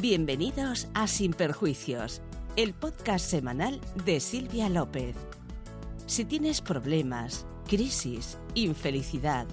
Bienvenidos 0.00 0.86
a 0.94 1.08
Sin 1.08 1.32
Perjuicios, 1.32 2.22
el 2.54 2.72
podcast 2.72 3.28
semanal 3.28 3.80
de 4.04 4.20
Silvia 4.20 4.68
López. 4.68 5.16
Si 6.06 6.24
tienes 6.24 6.60
problemas, 6.60 7.46
crisis, 7.66 8.38
infelicidad, 8.54 9.48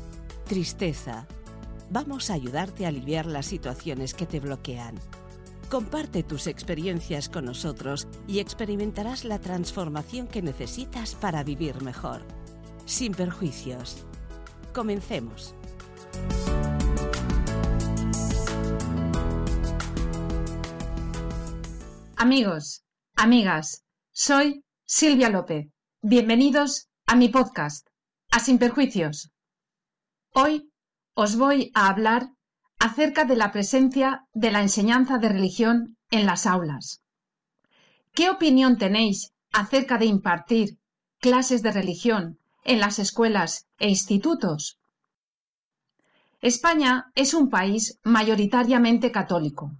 tristeza, 0.47 1.25
vamos 1.89 2.29
a 2.29 2.35
ayudarte 2.35 2.85
a 2.85 2.89
aliviar 2.89 3.25
las 3.25 3.47
situaciones 3.47 4.13
que 4.13 4.27
te 4.27 4.39
bloquean. 4.39 4.99
Comparte 5.67 6.21
tus 6.21 6.45
experiencias 6.45 7.27
con 7.27 7.45
nosotros 7.45 8.07
y 8.27 8.37
experimentarás 8.37 9.25
la 9.25 9.39
transformación 9.39 10.27
que 10.27 10.43
necesitas 10.43 11.15
para 11.15 11.43
vivir 11.43 11.81
mejor. 11.81 12.21
Sin 12.85 13.13
perjuicios. 13.15 14.05
Comencemos. 14.75 15.55
Amigos, 22.17 22.85
amigas, 23.17 23.83
soy 24.13 24.63
Silvia 24.85 25.29
López. 25.29 25.67
Bienvenidos 26.01 26.87
a 27.05 27.15
mi 27.17 27.27
podcast, 27.27 27.87
a 28.31 28.39
Sin 28.39 28.57
Perjuicios. 28.57 29.31
Hoy 30.33 30.71
os 31.13 31.35
voy 31.35 31.71
a 31.73 31.89
hablar 31.89 32.29
acerca 32.79 33.25
de 33.25 33.35
la 33.35 33.51
presencia 33.51 34.25
de 34.33 34.49
la 34.49 34.61
enseñanza 34.61 35.17
de 35.17 35.27
religión 35.27 35.97
en 36.09 36.25
las 36.25 36.45
aulas. 36.45 37.01
¿Qué 38.13 38.29
opinión 38.29 38.77
tenéis 38.77 39.33
acerca 39.51 39.97
de 39.97 40.05
impartir 40.05 40.77
clases 41.19 41.63
de 41.63 41.73
religión 41.73 42.39
en 42.63 42.79
las 42.79 42.97
escuelas 42.97 43.67
e 43.77 43.89
institutos? 43.89 44.79
España 46.39 47.11
es 47.13 47.33
un 47.33 47.49
país 47.49 47.99
mayoritariamente 48.03 49.11
católico. 49.11 49.73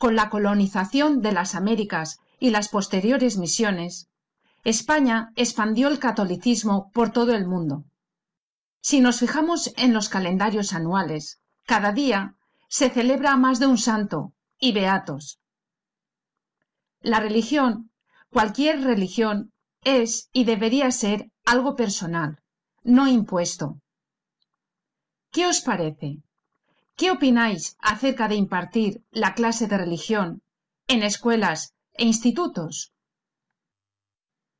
Con 0.00 0.16
la 0.16 0.30
colonización 0.30 1.20
de 1.20 1.30
las 1.30 1.54
Américas 1.54 2.20
y 2.38 2.48
las 2.48 2.70
posteriores 2.70 3.36
misiones, 3.36 4.08
España 4.64 5.30
expandió 5.36 5.88
el 5.88 5.98
catolicismo 5.98 6.90
por 6.94 7.10
todo 7.10 7.34
el 7.34 7.46
mundo. 7.46 7.84
Si 8.80 9.02
nos 9.02 9.18
fijamos 9.18 9.74
en 9.76 9.92
los 9.92 10.08
calendarios 10.08 10.72
anuales, 10.72 11.42
cada 11.66 11.92
día 11.92 12.34
se 12.66 12.88
celebra 12.88 13.36
más 13.36 13.60
de 13.60 13.66
un 13.66 13.76
santo 13.76 14.32
y 14.58 14.72
beatos. 14.72 15.38
La 17.02 17.20
religión, 17.20 17.90
cualquier 18.30 18.82
religión, 18.82 19.52
es 19.82 20.30
y 20.32 20.44
debería 20.44 20.90
ser 20.92 21.30
algo 21.44 21.76
personal, 21.76 22.40
no 22.82 23.06
impuesto. 23.06 23.82
¿Qué 25.30 25.44
os 25.44 25.60
parece? 25.60 26.22
¿Qué 27.00 27.08
opináis 27.10 27.76
acerca 27.80 28.28
de 28.28 28.34
impartir 28.34 29.02
la 29.10 29.32
clase 29.32 29.66
de 29.66 29.78
religión 29.78 30.42
en 30.86 31.02
escuelas 31.02 31.72
e 31.94 32.04
institutos? 32.04 32.92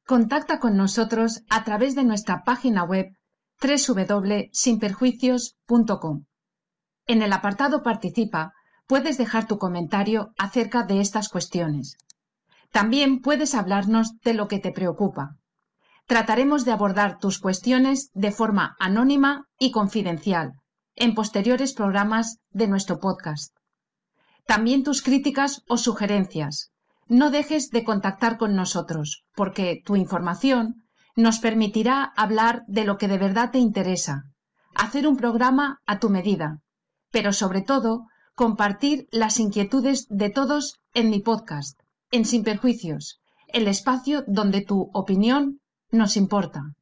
Contacta 0.07 0.59
con 0.59 0.75
nosotros 0.75 1.43
a 1.51 1.65
través 1.65 1.95
de 1.95 2.03
nuestra 2.03 2.43
página 2.43 2.83
web 2.83 3.15
www.sinperjuicios.com. 3.61 6.25
En 7.07 7.21
el 7.21 7.35
apartado 7.35 7.83
Participa 7.83 8.55
puedes 8.87 9.19
dejar 9.19 9.47
tu 9.47 9.59
comentario 9.59 10.33
acerca 10.39 10.85
de 10.85 11.03
estas 11.03 11.29
cuestiones. 11.29 11.99
También 12.73 13.21
puedes 13.21 13.55
hablarnos 13.55 14.19
de 14.25 14.33
lo 14.33 14.49
que 14.49 14.61
te 14.61 14.73
preocupa. 14.73 15.37
Trataremos 16.07 16.65
de 16.65 16.73
abordar 16.73 17.19
tus 17.19 17.39
cuestiones 17.39 18.11
de 18.15 18.33
forma 18.33 18.77
anónima 18.79 19.47
y 19.59 19.73
confidencial 19.73 20.55
en 20.97 21.15
posteriores 21.15 21.73
programas 21.73 22.39
de 22.51 22.69
nuestro 22.69 22.99
podcast. 23.01 23.57
También 24.47 24.83
tus 24.83 25.03
críticas 25.03 25.63
o 25.69 25.77
sugerencias. 25.77 26.73
No 27.09 27.31
dejes 27.31 27.71
de 27.71 27.85
contactar 27.85 28.39
con 28.39 28.55
nosotros, 28.55 29.25
porque 29.35 29.83
tu 29.85 29.97
información 29.97 30.85
nos 31.17 31.39
permitirá 31.39 32.13
hablar 32.17 32.63
de 32.67 32.85
lo 32.85 32.99
que 32.99 33.09
de 33.09 33.19
verdad 33.19 33.51
te 33.51 33.59
interesa, 33.59 34.25
hacer 34.75 35.07
un 35.07 35.17
programa 35.17 35.81
a 35.87 35.99
tu 35.99 36.11
medida, 36.11 36.61
pero 37.11 37.33
sobre 37.33 37.63
todo 37.63 38.07
compartir 38.35 39.07
las 39.11 39.39
inquietudes 39.39 40.07
de 40.09 40.31
todos 40.31 40.81
en 40.95 41.11
mi 41.11 41.21
podcast, 41.21 41.81
en 42.11 42.25
Sin 42.25 42.43
Perjuicios, 42.43 43.21
el 43.49 43.69
espacio 43.69 44.25
donde 44.27 44.63
tu 44.63 44.91
opinión 44.95 45.61
nos 45.91 46.17
importa. 46.17 46.75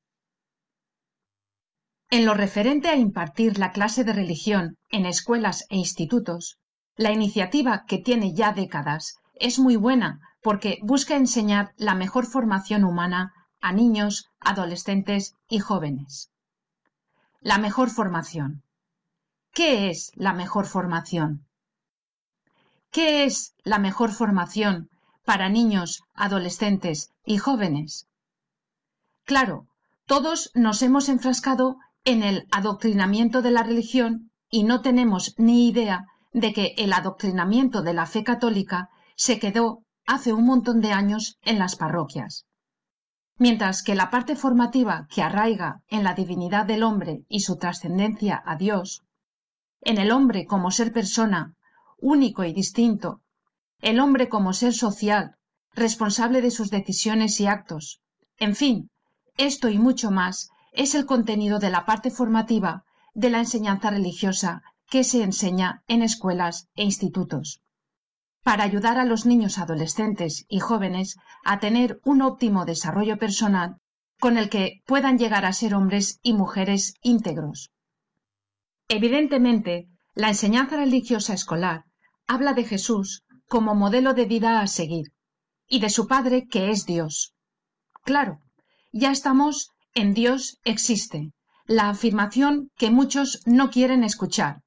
En 2.10 2.24
lo 2.24 2.32
referente 2.32 2.88
a 2.88 2.96
impartir 2.96 3.58
la 3.58 3.70
clase 3.70 4.02
de 4.02 4.14
religión 4.14 4.78
en 4.90 5.04
escuelas 5.04 5.66
e 5.68 5.76
institutos, 5.76 6.58
la 6.96 7.12
iniciativa 7.12 7.84
que 7.86 7.98
tiene 7.98 8.32
ya 8.32 8.52
décadas 8.52 9.18
es 9.34 9.58
muy 9.58 9.76
buena 9.76 10.20
porque 10.42 10.78
busca 10.82 11.16
enseñar 11.16 11.74
la 11.76 11.94
mejor 11.94 12.24
formación 12.24 12.84
humana 12.84 13.34
a 13.60 13.72
niños, 13.72 14.30
adolescentes 14.40 15.34
y 15.50 15.58
jóvenes. 15.58 16.30
La 17.40 17.58
mejor 17.58 17.90
formación. 17.90 18.62
¿Qué 19.52 19.90
es 19.90 20.10
la 20.14 20.32
mejor 20.32 20.64
formación? 20.64 21.46
¿Qué 22.90 23.24
es 23.24 23.54
la 23.64 23.78
mejor 23.78 24.12
formación 24.12 24.88
para 25.26 25.50
niños, 25.50 26.02
adolescentes 26.14 27.10
y 27.26 27.36
jóvenes? 27.36 28.06
Claro, 29.24 29.66
todos 30.06 30.50
nos 30.54 30.80
hemos 30.80 31.10
enfrascado 31.10 31.76
en 32.08 32.22
el 32.22 32.48
adoctrinamiento 32.50 33.42
de 33.42 33.50
la 33.50 33.62
religión 33.62 34.30
y 34.48 34.64
no 34.64 34.80
tenemos 34.80 35.34
ni 35.36 35.68
idea 35.68 36.06
de 36.32 36.54
que 36.54 36.74
el 36.78 36.94
adoctrinamiento 36.94 37.82
de 37.82 37.92
la 37.92 38.06
fe 38.06 38.24
católica 38.24 38.88
se 39.14 39.38
quedó 39.38 39.82
hace 40.06 40.32
un 40.32 40.46
montón 40.46 40.80
de 40.80 40.92
años 40.92 41.36
en 41.42 41.58
las 41.58 41.76
parroquias. 41.76 42.46
Mientras 43.36 43.82
que 43.82 43.94
la 43.94 44.08
parte 44.08 44.36
formativa 44.36 45.06
que 45.10 45.20
arraiga 45.20 45.82
en 45.88 46.02
la 46.02 46.14
divinidad 46.14 46.64
del 46.64 46.82
hombre 46.82 47.24
y 47.28 47.40
su 47.40 47.58
trascendencia 47.58 48.42
a 48.42 48.56
Dios, 48.56 49.02
en 49.82 49.98
el 49.98 50.10
hombre 50.10 50.46
como 50.46 50.70
ser 50.70 50.94
persona, 50.94 51.56
único 51.98 52.42
y 52.42 52.54
distinto, 52.54 53.20
el 53.82 54.00
hombre 54.00 54.30
como 54.30 54.54
ser 54.54 54.72
social, 54.72 55.36
responsable 55.74 56.40
de 56.40 56.52
sus 56.52 56.70
decisiones 56.70 57.38
y 57.38 57.46
actos, 57.46 58.00
en 58.38 58.56
fin, 58.56 58.90
esto 59.36 59.68
y 59.68 59.78
mucho 59.78 60.10
más 60.10 60.48
es 60.78 60.94
el 60.94 61.06
contenido 61.06 61.58
de 61.58 61.70
la 61.70 61.84
parte 61.84 62.08
formativa 62.08 62.84
de 63.12 63.30
la 63.30 63.40
enseñanza 63.40 63.90
religiosa 63.90 64.62
que 64.88 65.02
se 65.02 65.24
enseña 65.24 65.82
en 65.88 66.02
escuelas 66.02 66.68
e 66.76 66.84
institutos. 66.84 67.60
Para 68.44 68.62
ayudar 68.62 68.96
a 68.96 69.04
los 69.04 69.26
niños 69.26 69.58
adolescentes 69.58 70.46
y 70.48 70.60
jóvenes 70.60 71.16
a 71.44 71.58
tener 71.58 72.00
un 72.04 72.22
óptimo 72.22 72.64
desarrollo 72.64 73.18
personal 73.18 73.78
con 74.20 74.38
el 74.38 74.48
que 74.48 74.82
puedan 74.86 75.18
llegar 75.18 75.44
a 75.46 75.52
ser 75.52 75.74
hombres 75.74 76.20
y 76.22 76.32
mujeres 76.32 76.94
íntegros. 77.02 77.72
Evidentemente, 78.86 79.88
la 80.14 80.28
enseñanza 80.28 80.76
religiosa 80.76 81.34
escolar 81.34 81.86
habla 82.28 82.54
de 82.54 82.62
Jesús 82.62 83.24
como 83.48 83.74
modelo 83.74 84.14
de 84.14 84.26
vida 84.26 84.60
a 84.60 84.68
seguir 84.68 85.12
y 85.66 85.80
de 85.80 85.90
su 85.90 86.06
Padre 86.06 86.46
que 86.46 86.70
es 86.70 86.86
Dios. 86.86 87.34
Claro, 88.04 88.38
ya 88.92 89.10
estamos 89.10 89.72
en 89.94 90.14
Dios 90.14 90.58
existe, 90.64 91.32
la 91.66 91.90
afirmación 91.90 92.70
que 92.76 92.90
muchos 92.90 93.42
no 93.46 93.70
quieren 93.70 94.04
escuchar. 94.04 94.62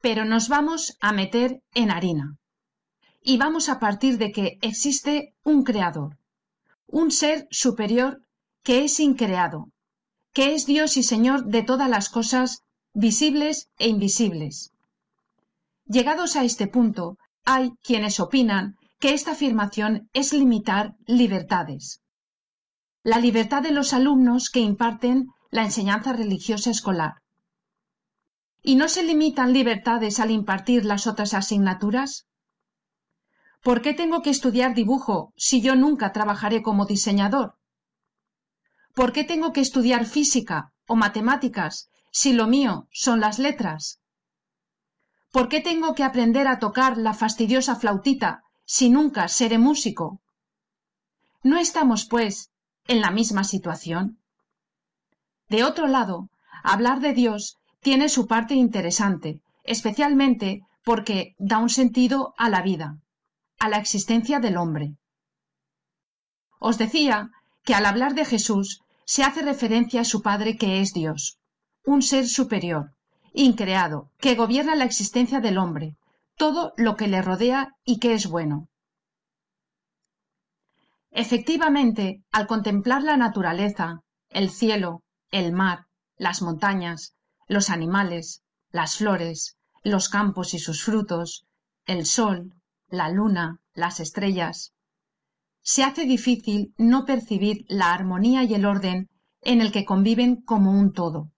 Pero 0.00 0.24
nos 0.24 0.48
vamos 0.48 0.96
a 1.00 1.12
meter 1.12 1.62
en 1.74 1.90
harina. 1.90 2.36
Y 3.22 3.36
vamos 3.36 3.68
a 3.68 3.78
partir 3.78 4.18
de 4.18 4.32
que 4.32 4.58
existe 4.60 5.34
un 5.44 5.62
creador, 5.62 6.18
un 6.86 7.10
ser 7.10 7.46
superior 7.50 8.22
que 8.64 8.84
es 8.84 8.98
increado, 8.98 9.68
que 10.32 10.54
es 10.54 10.66
Dios 10.66 10.96
y 10.96 11.02
Señor 11.02 11.44
de 11.44 11.62
todas 11.62 11.88
las 11.88 12.08
cosas 12.08 12.62
visibles 12.92 13.68
e 13.78 13.88
invisibles. 13.88 14.72
Llegados 15.84 16.36
a 16.36 16.44
este 16.44 16.66
punto, 16.66 17.18
hay 17.44 17.72
quienes 17.82 18.18
opinan 18.18 18.76
que 18.98 19.14
esta 19.14 19.32
afirmación 19.32 20.08
es 20.12 20.32
limitar 20.32 20.94
libertades 21.06 22.01
la 23.04 23.18
libertad 23.18 23.62
de 23.62 23.72
los 23.72 23.92
alumnos 23.92 24.48
que 24.48 24.60
imparten 24.60 25.28
la 25.50 25.64
enseñanza 25.64 26.12
religiosa 26.12 26.70
escolar. 26.70 27.14
¿Y 28.62 28.76
no 28.76 28.88
se 28.88 29.02
limitan 29.02 29.52
libertades 29.52 30.20
al 30.20 30.30
impartir 30.30 30.84
las 30.84 31.08
otras 31.08 31.34
asignaturas? 31.34 32.28
¿Por 33.60 33.82
qué 33.82 33.92
tengo 33.92 34.22
que 34.22 34.30
estudiar 34.30 34.74
dibujo 34.74 35.32
si 35.36 35.60
yo 35.60 35.74
nunca 35.74 36.12
trabajaré 36.12 36.62
como 36.62 36.86
diseñador? 36.86 37.56
¿Por 38.94 39.12
qué 39.12 39.24
tengo 39.24 39.52
que 39.52 39.62
estudiar 39.62 40.06
física 40.06 40.72
o 40.86 40.94
matemáticas 40.94 41.90
si 42.12 42.32
lo 42.32 42.46
mío 42.46 42.86
son 42.92 43.18
las 43.18 43.40
letras? 43.40 44.00
¿Por 45.32 45.48
qué 45.48 45.60
tengo 45.60 45.94
que 45.94 46.04
aprender 46.04 46.46
a 46.46 46.60
tocar 46.60 46.98
la 46.98 47.14
fastidiosa 47.14 47.74
flautita 47.74 48.44
si 48.64 48.90
nunca 48.90 49.26
seré 49.26 49.58
músico? 49.58 50.20
¿No 51.42 51.58
estamos, 51.58 52.04
pues, 52.04 52.51
en 52.86 53.00
la 53.00 53.10
misma 53.10 53.44
situación? 53.44 54.18
De 55.48 55.64
otro 55.64 55.86
lado, 55.86 56.28
hablar 56.62 57.00
de 57.00 57.12
Dios 57.12 57.58
tiene 57.80 58.08
su 58.08 58.26
parte 58.26 58.54
interesante, 58.54 59.40
especialmente 59.64 60.62
porque 60.84 61.34
da 61.38 61.58
un 61.58 61.68
sentido 61.68 62.34
a 62.36 62.48
la 62.48 62.62
vida, 62.62 62.98
a 63.58 63.68
la 63.68 63.78
existencia 63.78 64.40
del 64.40 64.56
hombre. 64.56 64.94
Os 66.58 66.78
decía 66.78 67.30
que 67.64 67.74
al 67.74 67.86
hablar 67.86 68.14
de 68.14 68.24
Jesús 68.24 68.82
se 69.04 69.24
hace 69.24 69.42
referencia 69.42 70.00
a 70.00 70.04
su 70.04 70.22
Padre 70.22 70.56
que 70.56 70.80
es 70.80 70.92
Dios, 70.92 71.38
un 71.84 72.02
ser 72.02 72.26
superior, 72.28 72.92
increado, 73.34 74.10
que 74.18 74.34
gobierna 74.34 74.74
la 74.74 74.84
existencia 74.84 75.40
del 75.40 75.58
hombre, 75.58 75.96
todo 76.36 76.72
lo 76.76 76.96
que 76.96 77.08
le 77.08 77.22
rodea 77.22 77.74
y 77.84 77.98
que 77.98 78.14
es 78.14 78.26
bueno. 78.26 78.68
Efectivamente, 81.12 82.22
al 82.32 82.46
contemplar 82.46 83.02
la 83.02 83.18
naturaleza, 83.18 84.00
el 84.30 84.48
cielo, 84.48 85.02
el 85.30 85.52
mar, 85.52 85.84
las 86.16 86.40
montañas, 86.40 87.14
los 87.48 87.68
animales, 87.68 88.42
las 88.70 88.96
flores, 88.96 89.58
los 89.82 90.08
campos 90.08 90.54
y 90.54 90.58
sus 90.58 90.82
frutos, 90.82 91.44
el 91.84 92.06
sol, 92.06 92.54
la 92.88 93.10
luna, 93.10 93.60
las 93.74 94.00
estrellas, 94.00 94.72
se 95.60 95.84
hace 95.84 96.06
difícil 96.06 96.74
no 96.78 97.04
percibir 97.04 97.66
la 97.68 97.92
armonía 97.92 98.42
y 98.44 98.54
el 98.54 98.64
orden 98.64 99.08
en 99.42 99.60
el 99.60 99.70
que 99.70 99.84
conviven 99.84 100.36
como 100.36 100.72
un 100.72 100.92
todo, 100.92 101.30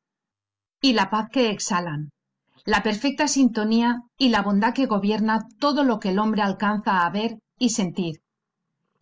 y 0.80 0.92
la 0.92 1.10
paz 1.10 1.30
que 1.30 1.50
exhalan, 1.50 2.12
la 2.64 2.82
perfecta 2.82 3.26
sintonía 3.26 4.02
y 4.16 4.28
la 4.28 4.42
bondad 4.42 4.72
que 4.72 4.86
gobierna 4.86 5.46
todo 5.58 5.82
lo 5.82 5.98
que 5.98 6.10
el 6.10 6.18
hombre 6.18 6.42
alcanza 6.42 7.04
a 7.04 7.10
ver 7.10 7.38
y 7.58 7.70
sentir, 7.70 8.22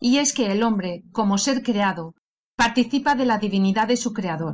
y 0.03 0.17
es 0.17 0.33
que 0.33 0.51
el 0.51 0.63
hombre, 0.63 1.05
como 1.13 1.37
ser 1.37 1.63
creado, 1.63 2.13
participa 2.57 3.15
de 3.15 3.25
la 3.25 3.37
divinidad 3.37 3.87
de 3.87 3.95
su 3.95 4.11
creador. 4.11 4.53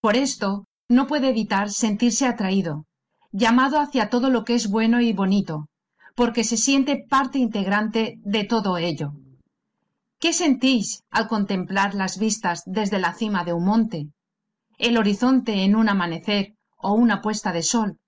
Por 0.00 0.16
esto, 0.16 0.64
no 0.88 1.08
puede 1.08 1.30
evitar 1.30 1.70
sentirse 1.70 2.24
atraído, 2.24 2.84
llamado 3.32 3.80
hacia 3.80 4.10
todo 4.10 4.30
lo 4.30 4.44
que 4.44 4.54
es 4.54 4.70
bueno 4.70 5.00
y 5.00 5.12
bonito, 5.12 5.66
porque 6.14 6.44
se 6.44 6.56
siente 6.56 7.04
parte 7.10 7.40
integrante 7.40 8.20
de 8.22 8.44
todo 8.44 8.78
ello. 8.78 9.14
¿Qué 10.20 10.32
sentís 10.32 11.02
al 11.10 11.26
contemplar 11.26 11.96
las 11.96 12.20
vistas 12.20 12.62
desde 12.64 13.00
la 13.00 13.12
cima 13.12 13.42
de 13.42 13.54
un 13.54 13.64
monte, 13.64 14.06
el 14.78 14.98
horizonte 14.98 15.64
en 15.64 15.74
un 15.74 15.88
amanecer 15.88 16.54
o 16.76 16.92
una 16.92 17.22
puesta 17.22 17.52
de 17.52 17.64
sol? 17.64 17.98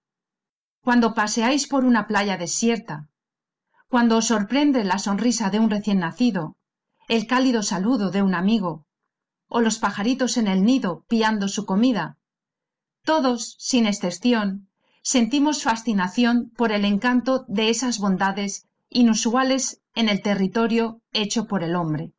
Cuando 0.84 1.12
paseáis 1.12 1.66
por 1.66 1.84
una 1.84 2.06
playa 2.06 2.36
desierta, 2.36 3.08
cuando 3.88 4.18
os 4.18 4.26
sorprende 4.26 4.84
la 4.84 5.00
sonrisa 5.00 5.50
de 5.50 5.58
un 5.58 5.70
recién 5.70 5.98
nacido, 5.98 6.54
el 7.08 7.26
cálido 7.26 7.62
saludo 7.62 8.10
de 8.10 8.22
un 8.22 8.34
amigo, 8.34 8.84
o 9.48 9.60
los 9.60 9.78
pajaritos 9.78 10.36
en 10.36 10.46
el 10.46 10.62
nido 10.62 11.04
piando 11.08 11.48
su 11.48 11.64
comida. 11.64 12.18
Todos, 13.02 13.56
sin 13.58 13.86
excepción, 13.86 14.68
sentimos 15.02 15.62
fascinación 15.62 16.52
por 16.54 16.70
el 16.70 16.84
encanto 16.84 17.46
de 17.48 17.70
esas 17.70 17.98
bondades 17.98 18.68
inusuales 18.90 19.80
en 19.94 20.10
el 20.10 20.22
territorio 20.22 21.00
hecho 21.12 21.46
por 21.46 21.64
el 21.64 21.76
hombre. 21.76 22.12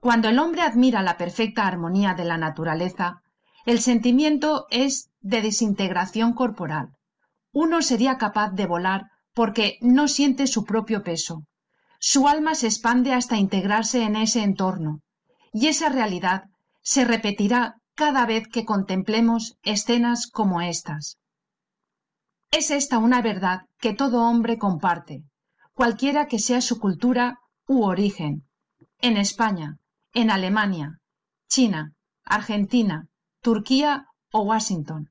Cuando 0.00 0.28
el 0.28 0.38
hombre 0.38 0.62
admira 0.62 1.02
la 1.02 1.18
perfecta 1.18 1.66
armonía 1.66 2.14
de 2.14 2.24
la 2.24 2.38
naturaleza, 2.38 3.22
el 3.66 3.78
sentimiento 3.80 4.66
es 4.70 5.10
de 5.20 5.42
desintegración 5.42 6.32
corporal. 6.32 6.96
Uno 7.52 7.82
sería 7.82 8.16
capaz 8.16 8.52
de 8.52 8.66
volar 8.66 9.10
porque 9.34 9.78
no 9.80 10.08
siente 10.08 10.46
su 10.46 10.64
propio 10.64 11.02
peso, 11.02 11.46
su 12.06 12.28
alma 12.28 12.54
se 12.54 12.66
expande 12.66 13.14
hasta 13.14 13.38
integrarse 13.38 14.02
en 14.02 14.14
ese 14.14 14.42
entorno, 14.42 15.00
y 15.54 15.68
esa 15.68 15.88
realidad 15.88 16.44
se 16.82 17.06
repetirá 17.06 17.76
cada 17.94 18.26
vez 18.26 18.46
que 18.46 18.66
contemplemos 18.66 19.56
escenas 19.62 20.26
como 20.26 20.60
estas. 20.60 21.16
Es 22.50 22.70
esta 22.70 22.98
una 22.98 23.22
verdad 23.22 23.62
que 23.78 23.94
todo 23.94 24.20
hombre 24.20 24.58
comparte, 24.58 25.22
cualquiera 25.72 26.26
que 26.26 26.38
sea 26.38 26.60
su 26.60 26.78
cultura 26.78 27.38
u 27.66 27.84
origen, 27.84 28.46
en 29.00 29.16
España, 29.16 29.78
en 30.12 30.30
Alemania, 30.30 30.98
China, 31.48 31.94
Argentina, 32.26 33.06
Turquía 33.40 34.08
o 34.30 34.42
Washington. 34.42 35.10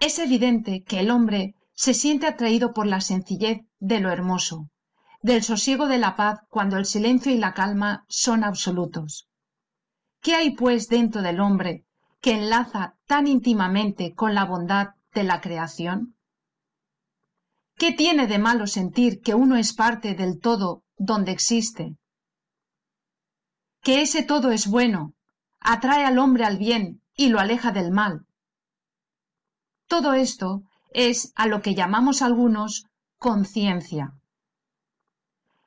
Es 0.00 0.18
evidente 0.18 0.82
que 0.82 0.98
el 0.98 1.12
hombre 1.12 1.54
se 1.72 1.94
siente 1.94 2.26
atraído 2.26 2.72
por 2.72 2.88
la 2.88 3.00
sencillez 3.00 3.60
de 3.78 4.00
lo 4.00 4.10
hermoso, 4.10 4.66
del 5.22 5.44
sosiego 5.44 5.86
de 5.86 5.98
la 5.98 6.16
paz 6.16 6.40
cuando 6.48 6.76
el 6.76 6.84
silencio 6.84 7.32
y 7.32 7.38
la 7.38 7.54
calma 7.54 8.04
son 8.08 8.42
absolutos. 8.42 9.28
¿Qué 10.20 10.34
hay, 10.34 10.54
pues, 10.54 10.88
dentro 10.88 11.22
del 11.22 11.40
hombre 11.40 11.84
que 12.20 12.32
enlaza 12.32 12.96
tan 13.06 13.26
íntimamente 13.26 14.14
con 14.14 14.34
la 14.34 14.44
bondad 14.44 14.90
de 15.14 15.24
la 15.24 15.40
creación? 15.40 16.16
¿Qué 17.76 17.92
tiene 17.92 18.26
de 18.26 18.38
malo 18.38 18.66
sentir 18.66 19.20
que 19.20 19.34
uno 19.34 19.56
es 19.56 19.72
parte 19.72 20.14
del 20.14 20.40
todo 20.40 20.82
donde 20.96 21.32
existe? 21.32 21.96
Que 23.80 24.02
ese 24.02 24.22
todo 24.22 24.50
es 24.50 24.66
bueno, 24.68 25.14
atrae 25.60 26.04
al 26.04 26.18
hombre 26.18 26.44
al 26.44 26.58
bien 26.58 27.00
y 27.16 27.28
lo 27.28 27.40
aleja 27.40 27.72
del 27.72 27.90
mal. 27.90 28.26
Todo 29.86 30.14
esto 30.14 30.62
es 30.90 31.32
a 31.36 31.46
lo 31.46 31.62
que 31.62 31.74
llamamos 31.74 32.22
algunos 32.22 32.86
conciencia. 33.18 34.14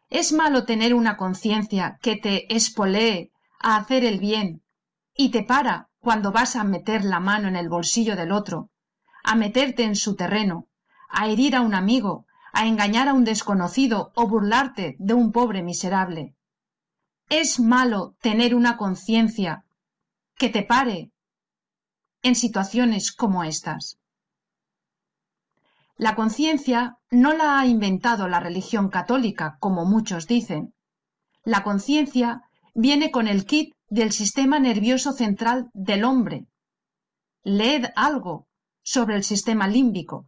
Es 0.10 0.32
malo 0.32 0.66
tener 0.66 0.94
una 0.94 1.18
conciencia 1.18 1.98
que 2.02 2.16
te 2.16 2.54
espolee 2.56 3.32
a 3.60 3.78
hacer 3.78 4.06
el 4.06 4.20
bien 4.20 4.64
y 5.16 5.30
te 5.30 5.44
para 5.44 5.90
cuando 6.00 6.32
vas 6.32 6.56
a 6.56 6.64
meter 6.64 7.04
la 7.04 7.20
mano 7.20 7.48
en 7.48 7.56
el 7.56 7.70
bolsillo 7.70 8.16
del 8.16 8.32
otro, 8.32 8.70
a 9.24 9.36
meterte 9.36 9.84
en 9.84 9.96
su 9.96 10.16
terreno, 10.16 10.68
a 11.10 11.28
herir 11.28 11.56
a 11.56 11.62
un 11.62 11.74
amigo, 11.74 12.26
a 12.54 12.68
engañar 12.68 13.08
a 13.08 13.14
un 13.14 13.24
desconocido 13.24 14.12
o 14.16 14.28
burlarte 14.28 14.96
de 15.00 15.14
un 15.14 15.32
pobre 15.32 15.64
miserable. 15.64 16.36
Es 17.28 17.60
malo 17.60 18.16
tener 18.22 18.54
una 18.54 18.78
conciencia 18.78 19.66
que 20.36 20.50
te 20.50 20.62
pare 20.62 21.12
en 22.22 22.36
situaciones 22.36 23.12
como 23.12 23.44
estas. 23.44 23.98
La 25.98 26.14
conciencia 26.14 26.98
no 27.10 27.34
la 27.34 27.58
ha 27.58 27.66
inventado 27.68 28.28
la 28.28 28.42
religión 28.42 28.90
católica, 28.90 29.58
como 29.60 29.86
muchos 29.86 30.28
dicen. 30.28 30.74
La 31.44 31.64
conciencia 31.64 32.42
viene 32.74 33.12
con 33.12 33.28
el 33.28 33.46
kit 33.46 33.74
del 33.88 34.12
sistema 34.12 34.60
nervioso 34.60 35.14
central 35.14 35.70
del 35.74 36.04
hombre. 36.04 36.48
Leed 37.44 37.86
algo 37.96 38.48
sobre 38.84 39.16
el 39.16 39.24
sistema 39.24 39.68
límbico. 39.68 40.28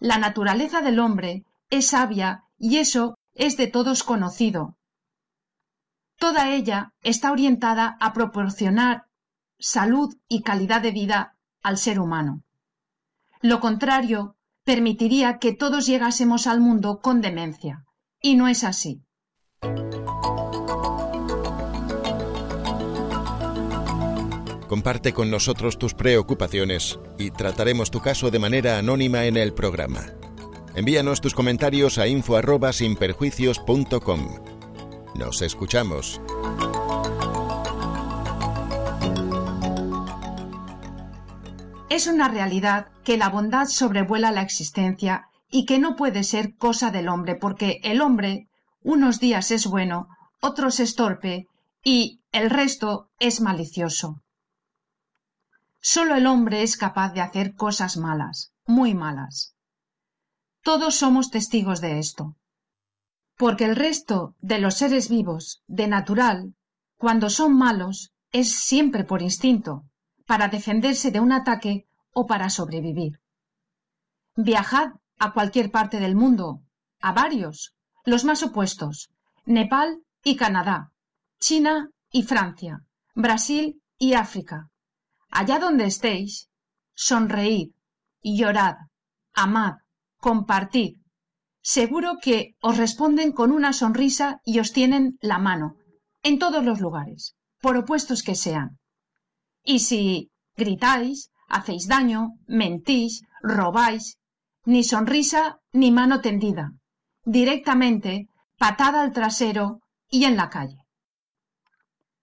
La 0.00 0.18
naturaleza 0.18 0.82
del 0.82 0.98
hombre 0.98 1.44
es 1.70 1.86
sabia 1.86 2.44
y 2.58 2.76
eso 2.76 3.16
es 3.32 3.56
de 3.56 3.68
todos 3.68 4.02
conocido. 4.02 4.76
Toda 6.18 6.50
ella 6.50 6.92
está 7.00 7.32
orientada 7.32 7.96
a 8.00 8.12
proporcionar 8.12 9.06
salud 9.58 10.14
y 10.28 10.42
calidad 10.42 10.82
de 10.82 10.90
vida 10.90 11.36
al 11.62 11.78
ser 11.78 12.00
humano. 12.00 12.42
Lo 13.40 13.60
contrario 13.60 14.36
permitiría 14.64 15.38
que 15.38 15.52
todos 15.52 15.86
llegásemos 15.86 16.46
al 16.46 16.60
mundo 16.60 17.00
con 17.00 17.20
demencia. 17.20 17.84
Y 18.20 18.34
no 18.34 18.48
es 18.48 18.64
así. 18.64 19.02
Comparte 24.68 25.12
con 25.14 25.30
nosotros 25.30 25.78
tus 25.78 25.94
preocupaciones 25.94 26.98
y 27.18 27.30
trataremos 27.30 27.90
tu 27.90 28.00
caso 28.00 28.30
de 28.30 28.38
manera 28.38 28.76
anónima 28.76 29.24
en 29.24 29.38
el 29.38 29.54
programa. 29.54 30.04
Envíanos 30.74 31.22
tus 31.22 31.34
comentarios 31.34 31.96
a 31.96 32.06
info@sinperjuicios.com. 32.06 34.28
Nos 35.14 35.40
escuchamos. 35.40 36.20
Es 41.90 42.06
una 42.06 42.28
realidad 42.28 42.88
que 43.02 43.16
la 43.16 43.30
bondad 43.30 43.66
sobrevuela 43.66 44.30
la 44.30 44.42
existencia 44.42 45.28
y 45.50 45.64
que 45.64 45.78
no 45.78 45.96
puede 45.96 46.22
ser 46.22 46.54
cosa 46.56 46.90
del 46.90 47.08
hombre, 47.08 47.34
porque 47.34 47.80
el 47.82 48.02
hombre 48.02 48.48
unos 48.82 49.20
días 49.20 49.50
es 49.50 49.66
bueno, 49.66 50.08
otros 50.40 50.80
es 50.80 50.94
torpe 50.94 51.46
y 51.82 52.20
el 52.30 52.50
resto 52.50 53.08
es 53.18 53.40
malicioso. 53.40 54.22
Solo 55.80 56.16
el 56.16 56.26
hombre 56.26 56.62
es 56.62 56.76
capaz 56.76 57.14
de 57.14 57.22
hacer 57.22 57.54
cosas 57.54 57.96
malas, 57.96 58.52
muy 58.66 58.94
malas. 58.94 59.54
Todos 60.62 60.96
somos 60.96 61.30
testigos 61.30 61.80
de 61.80 61.98
esto. 61.98 62.36
Porque 63.38 63.64
el 63.64 63.76
resto 63.76 64.34
de 64.40 64.58
los 64.58 64.74
seres 64.74 65.08
vivos, 65.08 65.62
de 65.66 65.88
natural, 65.88 66.54
cuando 66.98 67.30
son 67.30 67.56
malos, 67.56 68.12
es 68.32 68.52
siempre 68.52 69.04
por 69.04 69.22
instinto, 69.22 69.84
para 70.28 70.48
defenderse 70.48 71.10
de 71.10 71.20
un 71.20 71.32
ataque 71.32 71.74
o 72.12 72.26
para 72.26 72.50
sobrevivir. 72.50 73.12
Viajad 74.36 74.90
a 75.18 75.32
cualquier 75.32 75.70
parte 75.70 76.00
del 76.00 76.14
mundo, 76.14 76.60
a 77.00 77.12
varios, 77.12 77.74
los 78.04 78.24
más 78.24 78.42
opuestos, 78.42 79.08
Nepal 79.46 80.02
y 80.22 80.36
Canadá, 80.36 80.92
China 81.40 81.90
y 82.10 82.24
Francia, 82.24 82.84
Brasil 83.14 83.80
y 83.98 84.12
África. 84.12 84.68
Allá 85.30 85.58
donde 85.58 85.86
estéis, 85.86 86.50
sonreíd, 86.94 87.72
llorad, 88.22 88.76
amad, 89.32 89.76
compartid. 90.18 90.98
Seguro 91.62 92.18
que 92.20 92.54
os 92.60 92.76
responden 92.76 93.32
con 93.32 93.50
una 93.50 93.72
sonrisa 93.72 94.42
y 94.44 94.58
os 94.58 94.72
tienen 94.74 95.18
la 95.22 95.38
mano, 95.38 95.76
en 96.22 96.38
todos 96.38 96.62
los 96.62 96.80
lugares, 96.80 97.34
por 97.62 97.78
opuestos 97.78 98.22
que 98.22 98.34
sean. 98.34 98.78
Y 99.74 99.80
si 99.80 100.30
gritáis, 100.56 101.30
hacéis 101.46 101.88
daño, 101.88 102.20
mentís, 102.46 103.12
robáis, 103.42 104.16
ni 104.64 104.82
sonrisa 104.82 105.58
ni 105.72 105.90
mano 105.90 106.22
tendida, 106.22 106.72
directamente 107.26 108.28
patada 108.56 109.02
al 109.02 109.12
trasero 109.12 109.80
y 110.08 110.24
en 110.24 110.38
la 110.38 110.48
calle. 110.48 110.78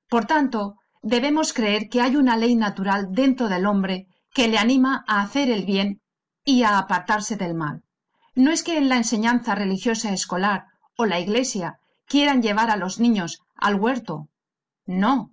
Por 0.09 0.25
tanto, 0.25 0.77
debemos 1.03 1.53
creer 1.53 1.87
que 1.87 2.01
hay 2.01 2.15
una 2.15 2.35
ley 2.35 2.55
natural 2.55 3.09
dentro 3.11 3.47
del 3.47 3.67
hombre 3.67 4.07
que 4.33 4.47
le 4.47 4.57
anima 4.57 5.03
a 5.07 5.21
hacer 5.21 5.51
el 5.51 5.65
bien 5.65 6.01
y 6.43 6.63
a 6.63 6.79
apartarse 6.79 7.35
del 7.35 7.53
mal. 7.53 7.83
No 8.33 8.49
es 8.49 8.63
que 8.63 8.75
en 8.75 8.89
la 8.89 8.97
enseñanza 8.97 9.53
religiosa 9.53 10.11
escolar 10.11 10.65
o 10.97 11.05
la 11.05 11.19
Iglesia 11.19 11.77
quieran 12.07 12.41
llevar 12.41 12.71
a 12.71 12.75
los 12.75 12.99
niños 12.99 13.43
al 13.55 13.75
huerto. 13.75 14.29
No. 14.87 15.29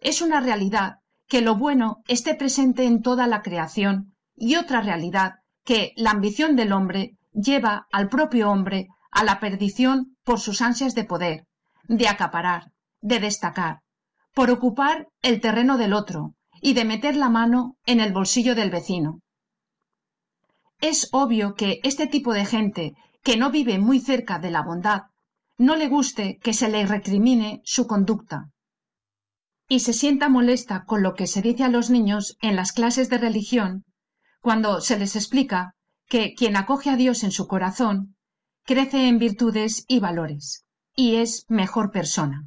Es 0.00 0.22
una 0.22 0.40
realidad 0.40 1.00
que 1.34 1.40
lo 1.40 1.56
bueno 1.56 2.04
esté 2.06 2.36
presente 2.36 2.84
en 2.84 3.02
toda 3.02 3.26
la 3.26 3.42
creación 3.42 4.14
y 4.36 4.54
otra 4.54 4.82
realidad 4.82 5.40
que 5.64 5.92
la 5.96 6.12
ambición 6.12 6.54
del 6.54 6.72
hombre 6.72 7.16
lleva 7.32 7.88
al 7.90 8.08
propio 8.08 8.52
hombre 8.52 8.86
a 9.10 9.24
la 9.24 9.40
perdición 9.40 10.16
por 10.22 10.38
sus 10.38 10.60
ansias 10.60 10.94
de 10.94 11.02
poder, 11.02 11.44
de 11.88 12.06
acaparar, 12.06 12.70
de 13.00 13.18
destacar, 13.18 13.80
por 14.32 14.48
ocupar 14.48 15.08
el 15.22 15.40
terreno 15.40 15.76
del 15.76 15.94
otro 15.94 16.36
y 16.60 16.74
de 16.74 16.84
meter 16.84 17.16
la 17.16 17.30
mano 17.30 17.78
en 17.84 17.98
el 17.98 18.12
bolsillo 18.12 18.54
del 18.54 18.70
vecino. 18.70 19.18
Es 20.80 21.08
obvio 21.10 21.56
que 21.56 21.80
este 21.82 22.06
tipo 22.06 22.32
de 22.32 22.46
gente 22.46 22.94
que 23.24 23.36
no 23.36 23.50
vive 23.50 23.80
muy 23.80 23.98
cerca 23.98 24.38
de 24.38 24.52
la 24.52 24.62
bondad 24.62 25.06
no 25.58 25.74
le 25.74 25.88
guste 25.88 26.38
que 26.40 26.52
se 26.52 26.68
le 26.68 26.86
recrimine 26.86 27.60
su 27.64 27.88
conducta 27.88 28.52
y 29.68 29.80
se 29.80 29.92
sienta 29.92 30.28
molesta 30.28 30.84
con 30.84 31.02
lo 31.02 31.14
que 31.14 31.26
se 31.26 31.42
dice 31.42 31.64
a 31.64 31.68
los 31.68 31.90
niños 31.90 32.36
en 32.40 32.56
las 32.56 32.72
clases 32.72 33.08
de 33.08 33.18
religión 33.18 33.84
cuando 34.40 34.80
se 34.80 34.98
les 34.98 35.16
explica 35.16 35.74
que 36.06 36.34
quien 36.34 36.56
acoge 36.56 36.90
a 36.90 36.96
Dios 36.96 37.24
en 37.24 37.32
su 37.32 37.46
corazón 37.46 38.16
crece 38.64 39.08
en 39.08 39.18
virtudes 39.18 39.84
y 39.88 40.00
valores 40.00 40.66
y 40.94 41.16
es 41.16 41.46
mejor 41.48 41.90
persona. 41.90 42.46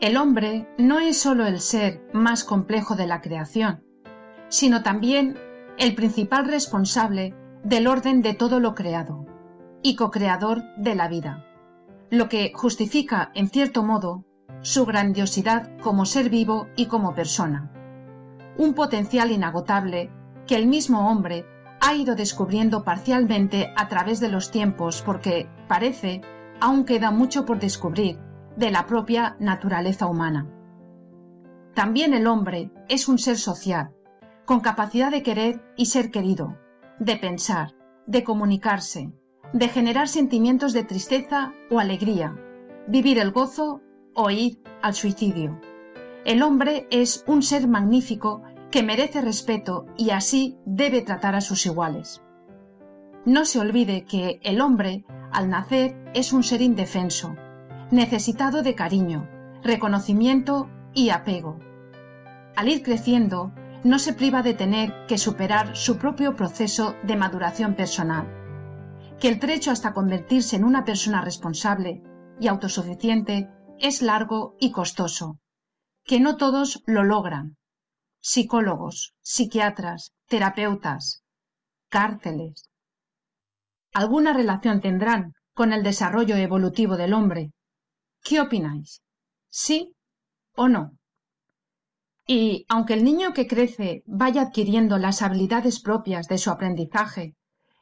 El 0.00 0.18
hombre 0.18 0.68
no 0.76 1.00
es 1.00 1.18
sólo 1.18 1.46
el 1.46 1.60
ser 1.60 2.02
más 2.12 2.44
complejo 2.44 2.94
de 2.94 3.06
la 3.06 3.22
creación, 3.22 3.82
sino 4.50 4.82
también 4.82 5.38
el 5.78 5.94
principal 5.94 6.44
responsable 6.44 7.34
del 7.64 7.86
orden 7.86 8.20
de 8.20 8.34
todo 8.34 8.60
lo 8.60 8.74
creado 8.74 9.23
y 9.84 9.96
co-creador 9.96 10.64
de 10.78 10.94
la 10.94 11.08
vida, 11.08 11.44
lo 12.10 12.30
que 12.30 12.52
justifica, 12.54 13.30
en 13.34 13.50
cierto 13.50 13.82
modo, 13.84 14.24
su 14.62 14.86
grandiosidad 14.86 15.78
como 15.80 16.06
ser 16.06 16.30
vivo 16.30 16.68
y 16.74 16.86
como 16.86 17.14
persona. 17.14 17.70
Un 18.56 18.72
potencial 18.72 19.30
inagotable 19.30 20.10
que 20.46 20.56
el 20.56 20.66
mismo 20.66 21.10
hombre 21.10 21.44
ha 21.82 21.94
ido 21.94 22.14
descubriendo 22.14 22.82
parcialmente 22.82 23.74
a 23.76 23.88
través 23.88 24.20
de 24.20 24.30
los 24.30 24.50
tiempos 24.50 25.02
porque, 25.02 25.50
parece, 25.68 26.22
aún 26.62 26.86
queda 26.86 27.10
mucho 27.10 27.44
por 27.44 27.58
descubrir 27.58 28.18
de 28.56 28.70
la 28.70 28.86
propia 28.86 29.36
naturaleza 29.38 30.06
humana. 30.06 30.46
También 31.74 32.14
el 32.14 32.26
hombre 32.26 32.70
es 32.88 33.06
un 33.06 33.18
ser 33.18 33.36
social, 33.36 33.92
con 34.46 34.60
capacidad 34.60 35.10
de 35.10 35.22
querer 35.22 35.62
y 35.76 35.86
ser 35.86 36.10
querido, 36.10 36.56
de 36.98 37.16
pensar, 37.16 37.74
de 38.06 38.24
comunicarse, 38.24 39.12
de 39.54 39.68
generar 39.68 40.08
sentimientos 40.08 40.72
de 40.72 40.82
tristeza 40.82 41.54
o 41.70 41.78
alegría, 41.78 42.36
vivir 42.88 43.20
el 43.20 43.30
gozo 43.30 43.80
o 44.12 44.28
ir 44.30 44.60
al 44.82 44.94
suicidio. 44.94 45.60
El 46.24 46.42
hombre 46.42 46.88
es 46.90 47.24
un 47.28 47.40
ser 47.40 47.68
magnífico 47.68 48.42
que 48.72 48.82
merece 48.82 49.20
respeto 49.20 49.86
y 49.96 50.10
así 50.10 50.58
debe 50.66 51.02
tratar 51.02 51.36
a 51.36 51.40
sus 51.40 51.66
iguales. 51.66 52.20
No 53.24 53.44
se 53.44 53.60
olvide 53.60 54.04
que 54.04 54.40
el 54.42 54.60
hombre, 54.60 55.04
al 55.30 55.48
nacer, 55.48 55.96
es 56.14 56.32
un 56.32 56.42
ser 56.42 56.60
indefenso, 56.60 57.36
necesitado 57.92 58.64
de 58.64 58.74
cariño, 58.74 59.28
reconocimiento 59.62 60.68
y 60.94 61.10
apego. 61.10 61.60
Al 62.56 62.68
ir 62.68 62.82
creciendo, 62.82 63.52
no 63.84 64.00
se 64.00 64.14
priva 64.14 64.42
de 64.42 64.54
tener 64.54 65.06
que 65.06 65.16
superar 65.16 65.76
su 65.76 65.96
propio 65.96 66.34
proceso 66.34 66.96
de 67.04 67.14
maduración 67.14 67.74
personal, 67.74 68.43
que 69.20 69.28
el 69.28 69.38
trecho 69.38 69.70
hasta 69.70 69.92
convertirse 69.92 70.56
en 70.56 70.64
una 70.64 70.84
persona 70.84 71.22
responsable 71.22 72.02
y 72.40 72.48
autosuficiente 72.48 73.48
es 73.78 74.02
largo 74.02 74.56
y 74.60 74.70
costoso, 74.70 75.38
que 76.04 76.20
no 76.20 76.36
todos 76.36 76.82
lo 76.86 77.04
logran. 77.04 77.56
Psicólogos, 78.20 79.14
psiquiatras, 79.22 80.12
terapeutas, 80.26 81.22
cárceles. 81.88 82.70
Alguna 83.92 84.32
relación 84.32 84.80
tendrán 84.80 85.34
con 85.52 85.72
el 85.72 85.82
desarrollo 85.82 86.36
evolutivo 86.36 86.96
del 86.96 87.12
hombre. 87.12 87.52
¿Qué 88.22 88.40
opináis? 88.40 89.02
¿Sí 89.48 89.94
o 90.56 90.68
no? 90.68 90.96
Y 92.26 92.64
aunque 92.68 92.94
el 92.94 93.04
niño 93.04 93.34
que 93.34 93.46
crece 93.46 94.02
vaya 94.06 94.42
adquiriendo 94.42 94.98
las 94.98 95.20
habilidades 95.22 95.80
propias 95.80 96.26
de 96.26 96.38
su 96.38 96.50
aprendizaje, 96.50 97.36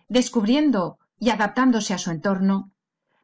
descubriendo 0.09 0.99
y 1.23 1.31
adaptándose 1.31 1.95
a 1.95 1.99
su 1.99 2.11
entorno, 2.11 2.73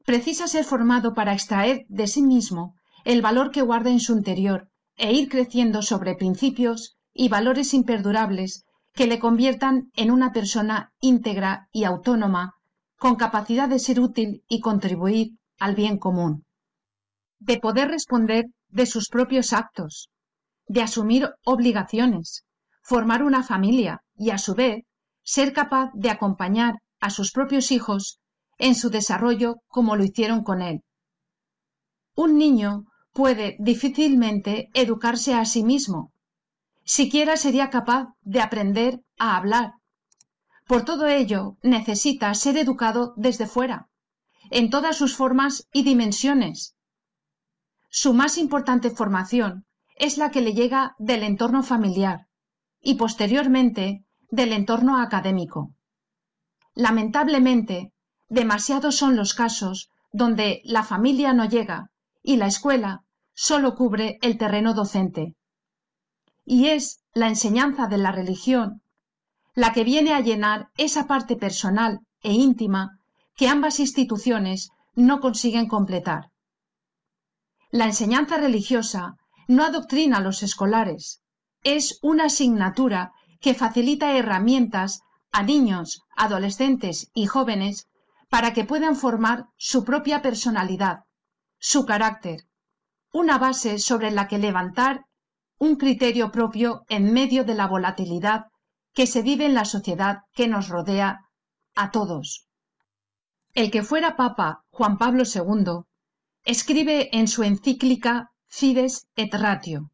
precisa 0.05 0.47
ser 0.47 0.65
formado 0.65 1.15
para 1.15 1.33
extraer 1.33 1.85
de 1.89 2.07
sí 2.07 2.23
mismo 2.23 2.77
el 3.05 3.23
valor 3.23 3.51
que 3.51 3.61
guarda 3.61 3.91
en 3.91 3.99
su 3.99 4.13
interior 4.13 4.69
e 4.97 5.13
ir 5.13 5.29
creciendo 5.29 5.83
sobre 5.83 6.15
principios 6.15 6.97
y 7.13 7.29
valores 7.29 7.75
imperdurables 7.75 8.65
que 8.95 9.09
le 9.09 9.19
conviertan 9.19 9.91
en 9.97 10.13
una 10.13 10.33
persona 10.33 10.93
íntegra 11.01 11.67
y 11.73 11.83
autónoma, 11.83 12.55
con 12.99 13.17
capacidad 13.17 13.69
de 13.69 13.81
ser 13.81 13.99
útil 13.99 14.45
y 14.49 14.61
contribuir 14.61 15.33
al 15.59 15.75
bien 15.75 15.99
común, 15.99 16.45
de 17.41 17.59
poder 17.59 17.89
responder 17.89 18.45
de 18.69 18.87
sus 18.87 19.09
propios 19.09 19.53
actos, 19.53 20.09
de 20.69 20.83
asumir 20.83 21.31
obligaciones, 21.45 22.45
formar 22.81 23.25
una 23.25 23.43
familia 23.43 24.03
y, 24.15 24.31
a 24.31 24.39
su 24.39 24.55
vez, 24.55 24.85
ser 25.25 25.53
capaz 25.53 25.91
de 25.95 26.11
acompañar 26.11 26.77
a 27.01 27.11
sus 27.11 27.33
propios 27.33 27.71
hijos 27.73 28.21
en 28.59 28.75
su 28.75 28.91
desarrollo 28.91 29.57
como 29.69 29.97
lo 29.97 30.05
hicieron 30.05 30.43
con 30.43 30.63
él. 30.63 30.83
Un 32.15 32.37
niño 32.37 32.85
puede 33.13 33.57
difícilmente 33.59 34.71
educarse 34.75 35.35
a 35.35 35.45
sí 35.45 35.63
mismo. 35.63 36.13
Siquiera 36.85 37.37
sería 37.37 37.71
capaz 37.71 38.09
de 38.23 38.41
aprender 38.41 39.01
a 39.19 39.37
hablar. 39.37 39.73
Por 40.67 40.85
todo 40.85 41.07
ello, 41.07 41.57
necesita 41.63 42.35
ser 42.35 42.57
educado 42.57 43.15
desde 43.17 43.47
fuera, 43.47 43.89
en 44.51 44.71
todas 44.71 44.97
sus 44.97 45.17
formas 45.17 45.69
y 45.73 45.83
dimensiones. 45.83 46.75
Su 47.91 48.13
más 48.15 48.37
importante 48.37 48.91
formación 48.91 49.67
es 49.97 50.19
la 50.19 50.31
que 50.31 50.41
le 50.41 50.53
llega 50.53 50.95
del 50.99 51.23
entorno 51.23 51.63
familiar 51.63 52.27
y 52.81 52.95
posteriormente 52.95 54.05
del 54.31 54.53
entorno 54.53 55.01
académico. 55.01 55.75
Lamentablemente, 56.79 57.93
demasiados 58.29 58.95
son 58.95 59.17
los 59.17 59.35
casos 59.35 59.91
donde 60.13 60.63
la 60.65 60.85
familia 60.85 61.33
no 61.33 61.45
llega 61.45 61.91
y 62.23 62.37
la 62.37 62.47
escuela 62.47 63.03
solo 63.35 63.75
cubre 63.75 64.21
el 64.23 64.39
terreno 64.39 64.75
docente. 64.75 65.35
Y 66.45 66.69
es 66.69 67.01
la 67.15 67.27
enseñanza 67.27 67.89
de 67.89 67.99
la 67.99 68.13
religión 68.13 68.81
la 69.57 69.73
que 69.73 69.83
viene 69.83 70.13
a 70.13 70.21
llenar 70.21 70.69
esa 70.77 71.09
parte 71.09 71.35
personal 71.35 71.99
e 72.23 72.33
íntima 72.33 73.01
que 73.35 73.49
ambas 73.49 73.81
instituciones 73.81 74.71
no 74.95 75.19
consiguen 75.19 75.67
completar. 75.67 76.31
La 77.73 77.87
enseñanza 77.87 78.37
religiosa 78.37 79.17
no 79.49 79.65
adoctrina 79.65 80.19
a 80.19 80.21
los 80.21 80.45
escolares, 80.45 81.23
es 81.65 81.99
una 82.03 82.27
asignatura 82.27 83.11
que 83.41 83.55
facilita 83.55 84.17
herramientas 84.17 85.01
a 85.33 85.43
niños, 85.43 86.03
adolescentes 86.19 87.11
y 87.15 87.27
jóvenes 87.27 87.89
para 88.29 88.53
que 88.53 88.65
puedan 88.65 88.97
formar 88.97 89.47
su 89.57 89.85
propia 89.85 90.21
personalidad, 90.21 91.05
su 91.59 91.87
carácter, 91.87 92.47
una 93.13 93.39
base 93.39 93.79
sobre 93.79 94.11
la 94.11 94.29
que 94.29 94.39
levantar 94.39 95.07
un 95.59 95.77
criterio 95.77 96.31
propio 96.31 96.85
en 96.89 97.13
medio 97.13 97.45
de 97.45 97.55
la 97.55 97.67
volatilidad 97.67 98.47
que 98.93 99.07
se 99.07 99.23
vive 99.23 99.47
en 99.47 99.55
la 99.55 99.65
sociedad 99.65 100.19
que 100.35 100.49
nos 100.49 100.69
rodea 100.69 101.21
a 101.75 101.91
todos. 101.91 102.47
El 103.55 103.71
que 103.71 103.83
fuera 103.83 104.17
Papa 104.17 104.65
Juan 104.71 104.99
Pablo 104.99 105.25
II 105.25 105.85
escribe 106.45 107.09
en 107.17 107.29
su 107.29 107.43
encíclica 107.43 108.31
Fides 108.47 109.09
et 109.17 109.33
Ratio, 109.35 109.91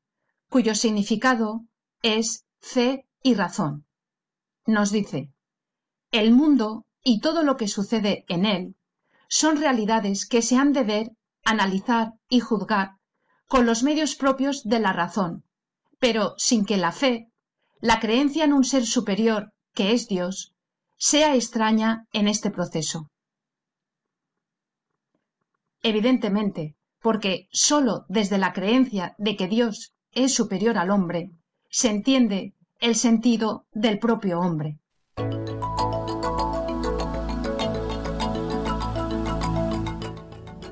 cuyo 0.48 0.74
significado 0.74 1.62
es 2.02 2.44
fe 2.60 3.06
y 3.22 3.34
razón. 3.34 3.86
Nos 4.66 4.90
dice, 4.90 5.33
el 6.14 6.30
mundo 6.30 6.86
y 7.02 7.18
todo 7.18 7.42
lo 7.42 7.56
que 7.56 7.66
sucede 7.66 8.24
en 8.28 8.46
él 8.46 8.76
son 9.28 9.56
realidades 9.56 10.28
que 10.28 10.42
se 10.42 10.56
han 10.56 10.72
de 10.72 10.84
ver, 10.84 11.10
analizar 11.44 12.12
y 12.28 12.38
juzgar 12.38 12.92
con 13.48 13.66
los 13.66 13.82
medios 13.82 14.14
propios 14.14 14.62
de 14.62 14.78
la 14.78 14.92
razón, 14.92 15.42
pero 15.98 16.34
sin 16.36 16.64
que 16.64 16.76
la 16.76 16.92
fe, 16.92 17.32
la 17.80 17.98
creencia 17.98 18.44
en 18.44 18.52
un 18.52 18.62
ser 18.62 18.86
superior, 18.86 19.52
que 19.74 19.92
es 19.92 20.06
Dios, 20.06 20.54
sea 20.96 21.34
extraña 21.34 22.06
en 22.12 22.28
este 22.28 22.52
proceso. 22.52 23.10
Evidentemente, 25.82 26.76
porque 27.02 27.48
sólo 27.50 28.06
desde 28.08 28.38
la 28.38 28.52
creencia 28.52 29.16
de 29.18 29.34
que 29.34 29.48
Dios 29.48 29.94
es 30.12 30.32
superior 30.32 30.78
al 30.78 30.90
hombre, 30.90 31.32
se 31.68 31.90
entiende 31.90 32.54
el 32.78 32.94
sentido 32.94 33.66
del 33.72 33.98
propio 33.98 34.38
hombre. 34.38 34.78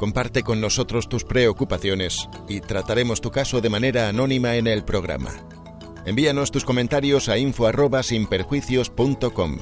Comparte 0.02 0.42
con 0.42 0.60
nosotros 0.60 1.08
tus 1.08 1.22
preocupaciones 1.22 2.28
y 2.48 2.60
trataremos 2.60 3.20
tu 3.20 3.30
caso 3.30 3.60
de 3.60 3.70
manera 3.70 4.08
anónima 4.08 4.56
en 4.56 4.66
el 4.66 4.84
programa. 4.84 5.30
Envíanos 6.04 6.50
tus 6.50 6.64
comentarios 6.64 7.28
a 7.28 7.38
info@sinperjuicios.com. 7.38 9.58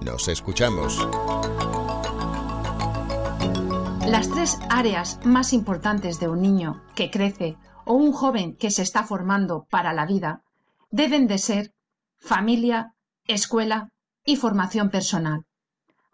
Nos 0.00 0.28
escuchamos. 0.28 1.04
Las 4.06 4.30
tres 4.30 4.60
áreas 4.70 5.18
más 5.24 5.52
importantes 5.52 6.20
de 6.20 6.28
un 6.28 6.40
niño 6.40 6.80
que 6.94 7.10
crece 7.10 7.56
o 7.84 7.94
un 7.94 8.12
joven 8.12 8.56
que 8.56 8.70
se 8.70 8.82
está 8.82 9.02
formando 9.02 9.66
para 9.68 9.92
la 9.92 10.06
vida 10.06 10.44
deben 10.92 11.26
de 11.26 11.38
ser 11.38 11.74
familia, 12.20 12.94
escuela 13.24 13.90
y 14.24 14.36
formación 14.36 14.90
personal, 14.90 15.46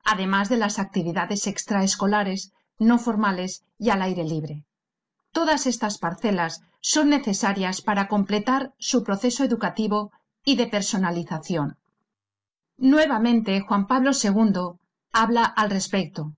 además 0.02 0.48
de 0.48 0.56
las 0.56 0.78
actividades 0.78 1.46
extraescolares 1.46 2.53
no 2.78 2.98
formales 2.98 3.64
y 3.78 3.90
al 3.90 4.02
aire 4.02 4.24
libre. 4.24 4.64
Todas 5.32 5.66
estas 5.66 5.98
parcelas 5.98 6.62
son 6.80 7.10
necesarias 7.10 7.82
para 7.82 8.08
completar 8.08 8.74
su 8.78 9.02
proceso 9.02 9.42
educativo 9.44 10.12
y 10.44 10.56
de 10.56 10.66
personalización. 10.66 11.76
Nuevamente, 12.76 13.60
Juan 13.60 13.86
Pablo 13.86 14.10
II 14.12 14.78
habla 15.12 15.44
al 15.44 15.70
respecto. 15.70 16.34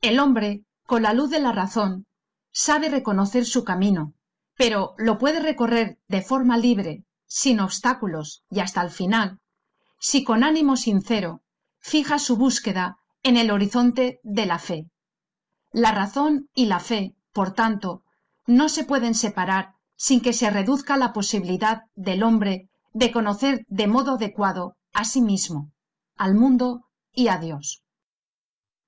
El 0.00 0.18
hombre, 0.20 0.64
con 0.86 1.02
la 1.02 1.12
luz 1.12 1.30
de 1.30 1.40
la 1.40 1.52
razón, 1.52 2.06
sabe 2.52 2.88
reconocer 2.88 3.44
su 3.44 3.64
camino, 3.64 4.14
pero 4.56 4.94
lo 4.98 5.18
puede 5.18 5.40
recorrer 5.40 5.98
de 6.08 6.22
forma 6.22 6.56
libre, 6.56 7.04
sin 7.26 7.60
obstáculos 7.60 8.42
y 8.50 8.60
hasta 8.60 8.82
el 8.82 8.90
final, 8.90 9.38
si 9.98 10.24
con 10.24 10.44
ánimo 10.44 10.76
sincero 10.76 11.42
fija 11.78 12.18
su 12.18 12.36
búsqueda 12.36 12.98
en 13.22 13.36
el 13.36 13.50
horizonte 13.50 14.20
de 14.22 14.46
la 14.46 14.58
fe. 14.58 14.86
La 15.72 15.92
razón 15.92 16.48
y 16.54 16.66
la 16.66 16.80
fe, 16.80 17.14
por 17.32 17.52
tanto, 17.52 18.02
no 18.46 18.68
se 18.68 18.84
pueden 18.84 19.14
separar 19.14 19.74
sin 19.96 20.20
que 20.20 20.32
se 20.32 20.50
reduzca 20.50 20.96
la 20.96 21.12
posibilidad 21.12 21.82
del 21.94 22.22
hombre 22.22 22.68
de 22.92 23.12
conocer 23.12 23.64
de 23.68 23.86
modo 23.86 24.14
adecuado 24.14 24.76
a 24.92 25.04
sí 25.04 25.20
mismo, 25.20 25.70
al 26.16 26.34
mundo 26.34 26.84
y 27.12 27.28
a 27.28 27.38
Dios. 27.38 27.82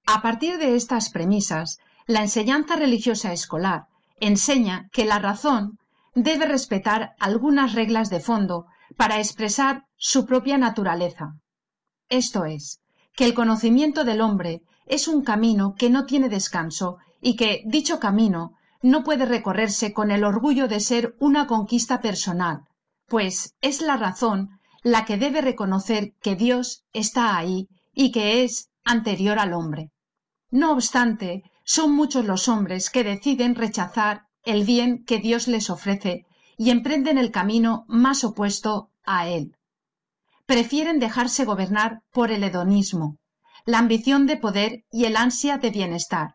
A 0.07 0.23
partir 0.23 0.59
de 0.59 0.77
estas 0.77 1.11
premisas, 1.11 1.79
la 2.07 2.23
enseñanza 2.23 2.77
religiosa 2.77 3.33
escolar 3.33 3.87
enseña 4.19 4.89
que 4.93 5.05
la 5.05 5.19
razón 5.19 5.79
debe 6.15 6.47
respetar 6.47 7.15
algunas 7.19 7.75
reglas 7.75 8.11
de 8.11 8.21
fondo 8.21 8.67
para 8.97 9.19
expresar 9.19 9.85
su 9.97 10.27
propia 10.27 10.59
naturaleza. 10.59 11.35
Esto 12.09 12.45
es, 12.45 12.81
que 13.15 13.25
el 13.25 13.35
conocimiento 13.35 14.05
del 14.05 14.21
hombre 14.21 14.63
es 14.91 15.07
un 15.07 15.23
camino 15.23 15.75
que 15.79 15.89
no 15.89 16.05
tiene 16.05 16.29
descanso 16.29 16.99
y 17.23 17.37
que 17.37 17.63
dicho 17.65 18.01
camino 18.01 18.55
no 18.83 19.05
puede 19.05 19.25
recorrerse 19.25 19.93
con 19.93 20.11
el 20.11 20.25
orgullo 20.25 20.67
de 20.67 20.81
ser 20.81 21.15
una 21.21 21.47
conquista 21.47 22.01
personal, 22.01 22.65
pues 23.07 23.55
es 23.61 23.81
la 23.81 23.97
razón 23.97 24.51
la 24.83 25.05
que 25.05 25.17
debe 25.17 25.43
reconocer 25.43 26.15
que 26.21 26.35
Dios 26.35 26.85
está 26.93 27.37
ahí 27.37 27.69
y 27.95 28.11
que 28.11 28.43
es 28.43 28.71
anterior 28.85 29.39
al 29.39 29.53
hombre. 29.53 29.91
No 30.51 30.73
obstante, 30.73 31.45
son 31.65 31.95
muchos 31.95 32.25
los 32.25 32.49
hombres 32.49 32.91
que 32.91 33.05
deciden 33.05 33.55
rechazar 33.55 34.27
el 34.43 34.65
bien 34.65 35.05
que 35.05 35.19
Dios 35.19 35.47
les 35.47 35.71
ofrece 35.71 36.25
y 36.57 36.71
emprenden 36.71 37.17
el 37.17 37.31
camino 37.31 37.85
más 37.87 38.25
opuesto 38.25 38.91
a 39.05 39.29
él. 39.29 39.55
Prefieren 40.47 40.99
dejarse 40.99 41.45
gobernar 41.45 42.03
por 42.11 42.33
el 42.33 42.43
hedonismo, 42.43 43.20
la 43.71 43.79
ambición 43.79 44.27
de 44.27 44.37
poder 44.37 44.85
y 44.91 45.05
el 45.05 45.17
ansia 45.17 45.57
de 45.59 45.71
bienestar. 45.71 46.35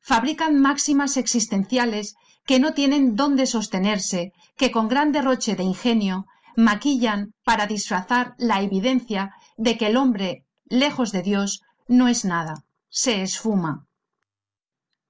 Fabrican 0.00 0.60
máximas 0.60 1.16
existenciales 1.16 2.14
que 2.44 2.60
no 2.60 2.72
tienen 2.72 3.16
dónde 3.16 3.46
sostenerse, 3.46 4.32
que 4.56 4.70
con 4.70 4.86
gran 4.86 5.10
derroche 5.10 5.56
de 5.56 5.64
ingenio 5.64 6.26
maquillan 6.56 7.34
para 7.44 7.66
disfrazar 7.66 8.34
la 8.38 8.62
evidencia 8.62 9.34
de 9.56 9.76
que 9.76 9.88
el 9.88 9.96
hombre, 9.96 10.44
lejos 10.66 11.10
de 11.10 11.22
Dios, 11.22 11.62
no 11.88 12.06
es 12.06 12.24
nada, 12.24 12.64
se 12.88 13.22
esfuma. 13.22 13.86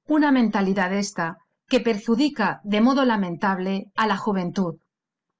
Una 0.06 0.32
mentalidad 0.32 0.94
esta 0.94 1.36
que 1.68 1.80
perjudica 1.80 2.60
de 2.64 2.80
modo 2.80 3.04
lamentable 3.04 3.90
a 3.94 4.06
la 4.06 4.16
juventud, 4.16 4.76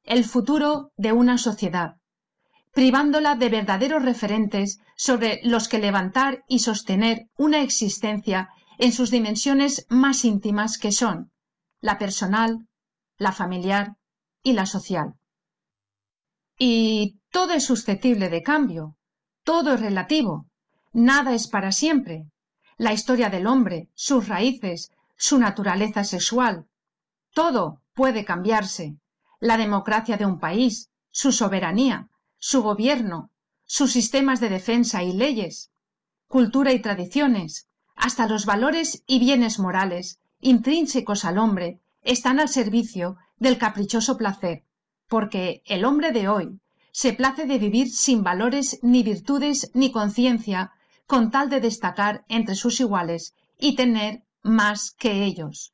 el 0.03 0.25
futuro 0.25 0.93
de 0.97 1.13
una 1.13 1.39
sociedad, 1.39 1.97
privándola 2.77 3.37
de 3.37 3.49
verdaderos 3.49 4.05
referentes 4.05 4.81
sobre 4.97 5.41
los 5.45 5.67
que 5.67 5.79
levantar 5.79 6.45
y 6.47 6.59
sostener 6.59 7.27
una 7.39 7.62
existencia 7.62 8.51
en 8.77 8.93
sus 8.93 9.11
dimensiones 9.11 9.87
más 9.89 10.27
íntimas 10.27 10.77
que 10.77 10.93
son 10.93 11.33
la 11.81 11.97
personal, 11.97 12.69
la 13.17 13.33
familiar 13.33 13.97
y 14.43 14.53
la 14.53 14.67
social. 14.67 15.15
Y 16.59 17.19
todo 17.31 17.55
es 17.55 17.65
susceptible 17.65 18.29
de 18.29 18.43
cambio, 18.43 18.99
todo 19.43 19.73
es 19.73 19.81
relativo, 19.81 20.45
nada 20.93 21.33
es 21.33 21.49
para 21.49 21.73
siempre. 21.73 22.27
La 22.77 22.93
historia 22.93 23.31
del 23.31 23.47
hombre, 23.47 23.89
sus 23.95 24.29
raíces, 24.29 24.93
su 25.17 25.39
naturaleza 25.39 26.05
sexual, 26.05 26.67
todo 27.33 27.81
puede 27.95 28.27
cambiarse. 28.27 28.99
La 29.41 29.57
democracia 29.57 30.19
de 30.19 30.27
un 30.27 30.39
país, 30.39 30.91
su 31.11 31.33
soberanía, 31.33 32.11
su 32.38 32.62
gobierno, 32.62 33.31
sus 33.64 33.92
sistemas 33.92 34.40
de 34.40 34.49
defensa 34.49 35.03
y 35.03 35.12
leyes, 35.12 35.70
cultura 36.29 36.72
y 36.72 36.81
tradiciones, 36.81 37.68
hasta 37.94 38.27
los 38.27 38.46
valores 38.46 39.03
y 39.07 39.18
bienes 39.18 39.59
morales 39.59 40.18
intrínsecos 40.40 41.25
al 41.25 41.38
hombre 41.38 41.81
están 42.03 42.38
al 42.38 42.49
servicio 42.49 43.16
del 43.38 43.59
caprichoso 43.59 44.16
placer, 44.16 44.64
porque 45.09 45.62
el 45.64 45.85
hombre 45.85 46.12
de 46.12 46.29
hoy 46.29 46.61
se 46.92 47.12
place 47.12 47.46
de 47.46 47.59
vivir 47.59 47.90
sin 47.90 48.22
valores 48.22 48.79
ni 48.83 49.03
virtudes 49.03 49.70
ni 49.75 49.90
conciencia 49.92 50.72
con 51.07 51.31
tal 51.31 51.51
de 51.51 51.61
destacar 51.61 52.25
entre 52.29 52.55
sus 52.55 52.81
iguales 52.81 53.35
y 53.59 53.77
tener 53.77 54.22
más 54.42 54.92
que 54.92 55.25
ellos. 55.25 55.72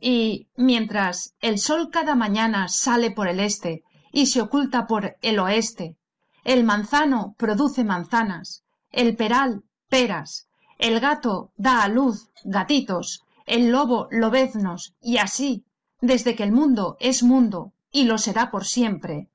Y 0.00 0.48
mientras 0.56 1.34
el 1.40 1.58
sol 1.58 1.90
cada 1.90 2.14
mañana 2.14 2.68
sale 2.68 3.10
por 3.10 3.28
el 3.28 3.38
este 3.38 3.84
y 4.12 4.26
se 4.26 4.40
oculta 4.40 4.86
por 4.86 5.16
el 5.22 5.38
oeste. 5.38 5.96
El 6.44 6.64
manzano 6.64 7.34
produce 7.38 7.82
manzanas, 7.82 8.62
el 8.90 9.16
peral 9.16 9.64
peras, 9.88 10.48
el 10.78 11.00
gato 11.00 11.50
da 11.56 11.82
a 11.82 11.88
luz 11.88 12.28
gatitos, 12.44 13.24
el 13.46 13.70
lobo 13.70 14.08
lobeznos, 14.10 14.94
y 15.00 15.18
así, 15.18 15.64
desde 16.00 16.34
que 16.34 16.42
el 16.42 16.52
mundo 16.52 16.96
es 17.00 17.22
mundo 17.22 17.72
y 17.90 18.04
lo 18.04 18.18
será 18.18 18.50
por 18.50 18.64
siempre. 18.64 19.28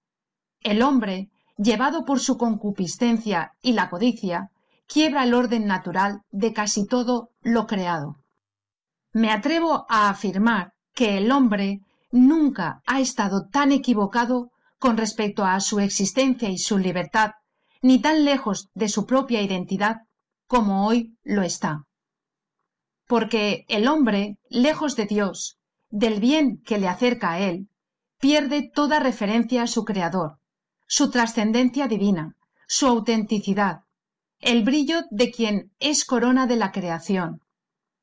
El 0.61 0.81
hombre, 0.81 1.29
llevado 1.57 2.05
por 2.05 2.19
su 2.19 2.37
concupiscencia 2.37 3.53
y 3.61 3.73
la 3.73 3.89
codicia, 3.89 4.51
quiebra 4.87 5.23
el 5.23 5.33
orden 5.33 5.65
natural 5.67 6.21
de 6.31 6.53
casi 6.53 6.85
todo 6.85 7.29
lo 7.41 7.67
creado. 7.67 8.17
me 9.13 9.31
atrevo 9.31 9.85
a 9.89 10.09
afirmar 10.09 10.73
que 10.93 11.17
el 11.17 11.31
hombre 11.31 11.81
nunca 12.11 12.81
ha 12.85 12.99
estado 12.99 13.47
tan 13.47 13.71
equivocado 13.71 14.51
con 14.79 14.97
respecto 14.97 15.43
a 15.43 15.59
su 15.59 15.79
existencia 15.79 16.49
y 16.49 16.57
su 16.57 16.77
libertad, 16.77 17.31
ni 17.81 17.99
tan 17.99 18.25
lejos 18.25 18.69
de 18.73 18.89
su 18.89 19.05
propia 19.05 19.41
identidad 19.41 19.97
como 20.47 20.87
hoy 20.87 21.17
lo 21.23 21.43
está. 21.43 21.83
Porque 23.05 23.65
el 23.69 23.87
hombre, 23.87 24.37
lejos 24.49 24.95
de 24.95 25.05
Dios, 25.05 25.57
del 25.89 26.19
bien 26.19 26.61
que 26.65 26.77
le 26.77 26.87
acerca 26.87 27.33
a 27.33 27.39
él, 27.39 27.69
pierde 28.19 28.69
toda 28.73 28.99
referencia 28.99 29.63
a 29.63 29.67
su 29.67 29.85
Creador, 29.85 30.39
su 30.87 31.09
trascendencia 31.09 31.87
divina, 31.87 32.35
su 32.67 32.87
autenticidad, 32.87 33.81
el 34.39 34.63
brillo 34.63 35.03
de 35.09 35.31
quien 35.31 35.71
es 35.79 36.05
corona 36.05 36.47
de 36.47 36.57
la 36.57 36.71
creación. 36.71 37.41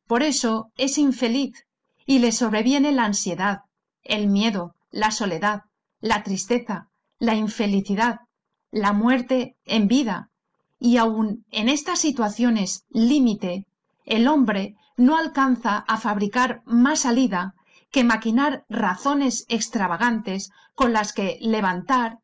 Por 0.06 0.22
eso 0.22 0.70
es 0.76 0.98
infeliz 0.98 1.66
y 2.06 2.18
le 2.18 2.32
sobreviene 2.32 2.92
la 2.92 3.04
ansiedad, 3.04 3.60
el 4.02 4.28
miedo, 4.28 4.74
la 4.90 5.10
soledad, 5.10 5.62
la 6.04 6.22
tristeza, 6.22 6.90
la 7.18 7.34
infelicidad, 7.34 8.20
la 8.70 8.92
muerte 8.92 9.56
en 9.64 9.88
vida. 9.88 10.28
Y 10.78 10.98
aun 10.98 11.46
en 11.50 11.70
estas 11.70 11.98
situaciones 11.98 12.84
límite, 12.90 13.64
el 14.04 14.28
hombre 14.28 14.76
no 14.98 15.16
alcanza 15.16 15.78
a 15.78 15.96
fabricar 15.96 16.60
más 16.66 17.00
salida 17.00 17.54
que 17.90 18.04
maquinar 18.04 18.66
razones 18.68 19.46
extravagantes 19.48 20.50
con 20.74 20.92
las 20.92 21.14
que 21.14 21.38
levantar 21.40 22.18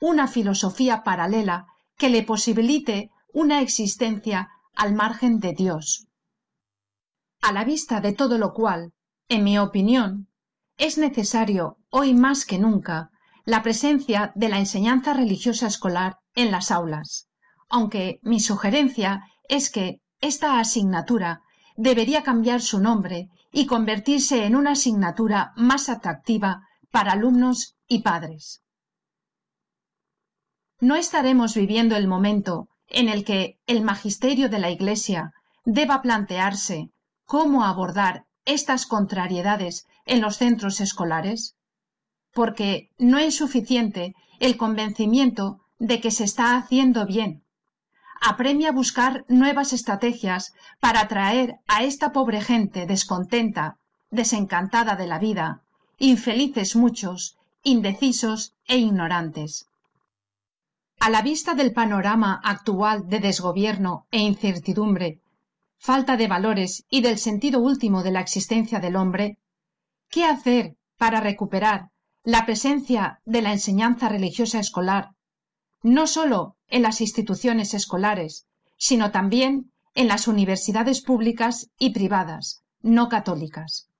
una 0.00 0.28
filosofía 0.28 1.04
paralela 1.04 1.66
que 1.98 2.08
le 2.08 2.22
posibilite 2.22 3.10
una 3.34 3.60
existencia 3.60 4.48
al 4.74 4.94
margen 4.94 5.40
de 5.40 5.52
Dios. 5.52 6.06
A 7.42 7.52
la 7.52 7.64
vista 7.64 8.00
de 8.00 8.14
todo 8.14 8.38
lo 8.38 8.54
cual, 8.54 8.94
en 9.28 9.44
mi 9.44 9.58
opinión, 9.58 10.26
es 10.78 10.96
necesario, 10.96 11.76
hoy 11.90 12.14
más 12.14 12.46
que 12.46 12.58
nunca, 12.58 13.10
la 13.46 13.62
presencia 13.62 14.32
de 14.34 14.48
la 14.48 14.58
enseñanza 14.58 15.14
religiosa 15.14 15.68
escolar 15.68 16.18
en 16.34 16.50
las 16.50 16.70
aulas, 16.70 17.28
aunque 17.68 18.18
mi 18.22 18.40
sugerencia 18.40 19.22
es 19.48 19.70
que 19.70 20.00
esta 20.20 20.58
asignatura 20.58 21.42
debería 21.76 22.24
cambiar 22.24 22.60
su 22.60 22.80
nombre 22.80 23.30
y 23.52 23.66
convertirse 23.66 24.44
en 24.44 24.56
una 24.56 24.72
asignatura 24.72 25.52
más 25.56 25.88
atractiva 25.88 26.66
para 26.90 27.12
alumnos 27.12 27.76
y 27.86 28.02
padres. 28.02 28.62
No 30.80 30.96
estaremos 30.96 31.54
viviendo 31.54 31.96
el 31.96 32.08
momento 32.08 32.68
en 32.88 33.08
el 33.08 33.24
que 33.24 33.60
el 33.66 33.80
magisterio 33.82 34.48
de 34.48 34.58
la 34.58 34.70
Iglesia 34.70 35.32
deba 35.64 36.02
plantearse 36.02 36.90
cómo 37.24 37.64
abordar 37.64 38.26
estas 38.44 38.86
contrariedades 38.86 39.86
en 40.04 40.20
los 40.20 40.36
centros 40.36 40.80
escolares? 40.80 41.55
Porque 42.36 42.90
no 42.98 43.18
es 43.18 43.34
suficiente 43.42 44.14
el 44.38 44.58
convencimiento 44.62 45.44
de 45.78 46.00
que 46.02 46.10
se 46.10 46.24
está 46.24 46.46
haciendo 46.56 47.06
bien. 47.06 47.30
Apremia 48.20 48.70
buscar 48.80 49.24
nuevas 49.28 49.72
estrategias 49.72 50.52
para 50.78 51.00
atraer 51.00 51.48
a 51.66 51.82
esta 51.90 52.12
pobre 52.12 52.40
gente 52.50 52.86
descontenta, 52.86 53.64
desencantada 54.10 54.94
de 54.96 55.06
la 55.06 55.18
vida, 55.18 55.62
infelices 55.98 56.76
muchos, 56.76 57.38
indecisos 57.62 58.54
e 58.66 58.76
ignorantes. 58.76 59.66
A 61.00 61.08
la 61.08 61.22
vista 61.22 61.54
del 61.54 61.72
panorama 61.72 62.40
actual 62.44 63.08
de 63.08 63.18
desgobierno 63.20 63.92
e 64.10 64.18
incertidumbre 64.32 65.20
falta 65.78 66.16
de 66.16 66.26
valores 66.26 66.84
y 66.90 67.00
del 67.00 67.16
sentido 67.16 67.60
último 67.60 68.02
de 68.02 68.10
la 68.10 68.20
existencia 68.20 68.78
del 68.80 68.96
hombre, 68.96 69.38
¿qué 70.10 70.24
hacer 70.24 70.76
para 70.96 71.20
recuperar 71.20 71.90
la 72.26 72.44
presencia 72.44 73.20
de 73.24 73.40
la 73.40 73.52
enseñanza 73.52 74.08
religiosa 74.08 74.58
escolar, 74.58 75.10
no 75.84 76.08
sólo 76.08 76.56
en 76.66 76.82
las 76.82 77.00
instituciones 77.00 77.72
escolares, 77.72 78.46
sino 78.76 79.12
también 79.12 79.70
en 79.94 80.08
las 80.08 80.26
universidades 80.26 81.02
públicas 81.02 81.70
y 81.78 81.90
privadas, 81.90 82.64
no 82.82 83.08
católicas? 83.08 83.90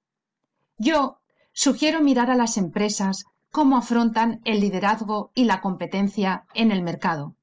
Yo 0.77 1.19
sugiero 1.53 2.01
mirar 2.01 2.29
a 2.33 2.35
las 2.35 2.57
empresas 2.57 3.27
cómo 3.53 3.77
afrontan 3.77 4.41
el 4.45 4.59
liderazgo 4.59 5.31
y 5.37 5.45
la 5.45 5.61
competencia 5.61 6.47
en 6.53 6.73
el 6.73 6.83
mercado. 6.83 7.37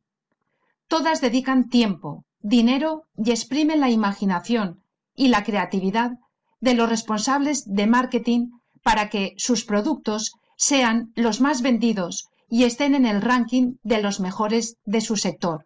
Todas 0.89 1.21
dedican 1.21 1.69
tiempo, 1.69 2.25
dinero 2.41 3.05
y 3.15 3.31
exprimen 3.31 3.79
la 3.79 3.89
imaginación 3.89 4.83
y 5.15 5.29
la 5.29 5.45
creatividad 5.45 6.11
de 6.59 6.73
los 6.73 6.89
responsables 6.89 7.63
de 7.65 7.87
marketing 7.87 8.49
para 8.83 9.09
que 9.09 9.33
sus 9.37 9.63
productos 9.63 10.33
sean 10.65 11.11
los 11.15 11.41
más 11.41 11.61
vendidos 11.61 12.29
y 12.49 12.63
estén 12.63 12.95
en 12.95 13.05
el 13.05 13.21
ranking 13.21 13.75
de 13.83 14.01
los 14.01 14.21
mejores 14.21 14.77
de 14.85 15.01
su 15.01 15.17
sector. 15.17 15.65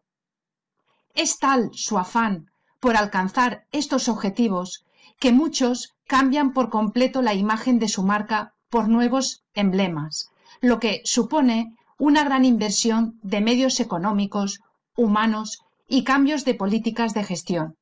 Es 1.14 1.38
tal 1.38 1.70
su 1.74 2.00
afán 2.00 2.48
por 2.80 2.98
alcanzar 2.98 3.66
estos 3.72 4.10
objetivos 4.10 4.86
que 5.20 5.32
muchos 5.32 5.94
cambian 6.08 6.52
por 6.52 6.72
completo 6.72 7.22
la 7.22 7.36
imagen 7.36 7.78
de 7.78 7.90
su 7.90 8.02
marca 8.02 8.54
por 8.72 8.90
nuevos 8.90 9.44
emblemas, 9.54 10.32
lo 10.62 10.80
que 10.80 11.02
supone 11.04 11.76
una 12.00 12.24
gran 12.24 12.44
inversión 12.44 13.20
de 13.22 13.42
medios 13.42 13.80
económicos, 13.80 14.62
humanos 14.96 15.60
y 15.88 16.04
cambios 16.04 16.44
de 16.44 16.56
políticas 16.56 17.14
de 17.14 17.24
gestión. 17.24 17.76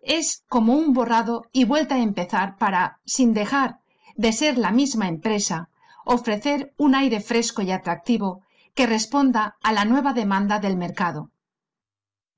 Es 0.00 0.44
como 0.48 0.74
un 0.74 0.92
borrado 0.94 1.42
y 1.50 1.64
vuelta 1.64 1.96
a 1.96 2.02
empezar 2.02 2.56
para, 2.56 3.00
sin 3.04 3.34
dejar 3.34 3.80
de 4.14 4.32
ser 4.32 4.58
la 4.58 4.70
misma 4.70 5.08
empresa, 5.08 5.69
ofrecer 6.12 6.72
un 6.76 6.94
aire 6.94 7.20
fresco 7.20 7.62
y 7.62 7.70
atractivo 7.70 8.42
que 8.74 8.86
responda 8.86 9.56
a 9.62 9.72
la 9.72 9.84
nueva 9.84 10.12
demanda 10.12 10.58
del 10.58 10.76
mercado. 10.76 11.30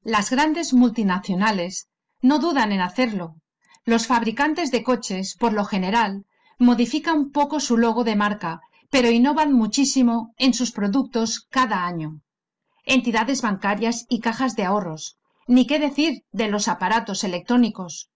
Las 0.03 0.31
grandes 0.31 0.73
multinacionales 0.73 1.89
no 2.21 2.39
dudan 2.39 2.73
en 2.73 2.81
hacerlo. 2.81 3.37
Los 3.85 4.07
fabricantes 4.07 4.71
de 4.71 4.83
coches, 4.83 5.37
por 5.39 5.53
lo 5.53 5.65
general, 5.65 6.25
modifican 6.59 7.31
poco 7.31 7.61
su 7.61 7.77
logo 7.77 8.05
de 8.05 8.17
marca, 8.17 8.61
pero 8.91 9.11
innovan 9.11 9.53
muchísimo 9.53 10.35
en 10.37 10.55
sus 10.55 10.73
productos 10.73 11.47
cada 11.51 11.87
año 11.87 12.21
entidades 12.85 13.43
bancarias 13.43 14.07
y 14.09 14.21
cajas 14.21 14.57
de 14.57 14.65
ahorros, 14.65 15.17
ni 15.47 15.67
qué 15.67 15.79
decir 15.79 16.25
de 16.33 16.49
los 16.49 16.69
aparatos 16.69 17.25
electrónicos. 17.25 18.11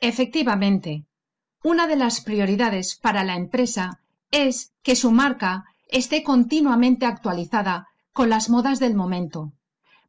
Efectivamente, 0.00 1.04
una 1.62 1.86
de 1.86 1.96
las 1.96 2.20
prioridades 2.20 2.96
para 2.96 3.22
la 3.24 3.36
empresa 3.36 4.00
es 4.30 4.72
que 4.82 4.96
su 4.96 5.10
marca 5.10 5.64
esté 5.88 6.22
continuamente 6.22 7.06
actualizada 7.06 7.86
con 8.12 8.30
las 8.30 8.48
modas 8.48 8.78
del 8.78 8.94
momento, 8.94 9.52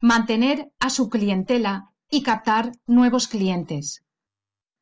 mantener 0.00 0.72
a 0.80 0.90
su 0.90 1.08
clientela 1.08 1.90
y 2.10 2.22
captar 2.22 2.72
nuevos 2.86 3.28
clientes. 3.28 4.04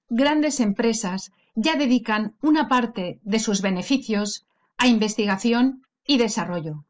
Grandes 0.08 0.60
empresas 0.60 1.30
ya 1.54 1.76
dedican 1.76 2.36
una 2.42 2.68
parte 2.68 3.20
de 3.22 3.38
sus 3.38 3.62
beneficios 3.62 4.46
a 4.76 4.86
investigación 4.86 5.82
y 6.06 6.18
desarrollo. 6.18 6.84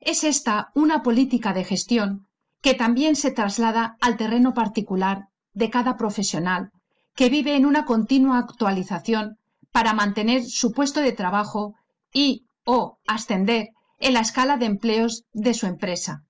Es 0.00 0.24
esta 0.24 0.70
una 0.74 1.02
política 1.02 1.52
de 1.52 1.64
gestión 1.64 2.26
que 2.60 2.74
también 2.74 3.16
se 3.16 3.30
traslada 3.30 3.96
al 4.00 4.16
terreno 4.16 4.54
particular 4.54 5.28
de 5.52 5.70
cada 5.70 5.96
profesional, 5.96 6.70
que 7.14 7.28
vive 7.28 7.54
en 7.54 7.64
una 7.64 7.84
continua 7.84 8.38
actualización 8.38 9.38
para 9.76 9.92
mantener 9.92 10.42
su 10.46 10.72
puesto 10.72 11.00
de 11.00 11.12
trabajo 11.12 11.74
y 12.10 12.46
o 12.64 12.96
ascender 13.06 13.74
en 13.98 14.14
la 14.14 14.20
escala 14.20 14.56
de 14.56 14.64
empleos 14.64 15.26
de 15.34 15.52
su 15.52 15.66
empresa. 15.66 16.24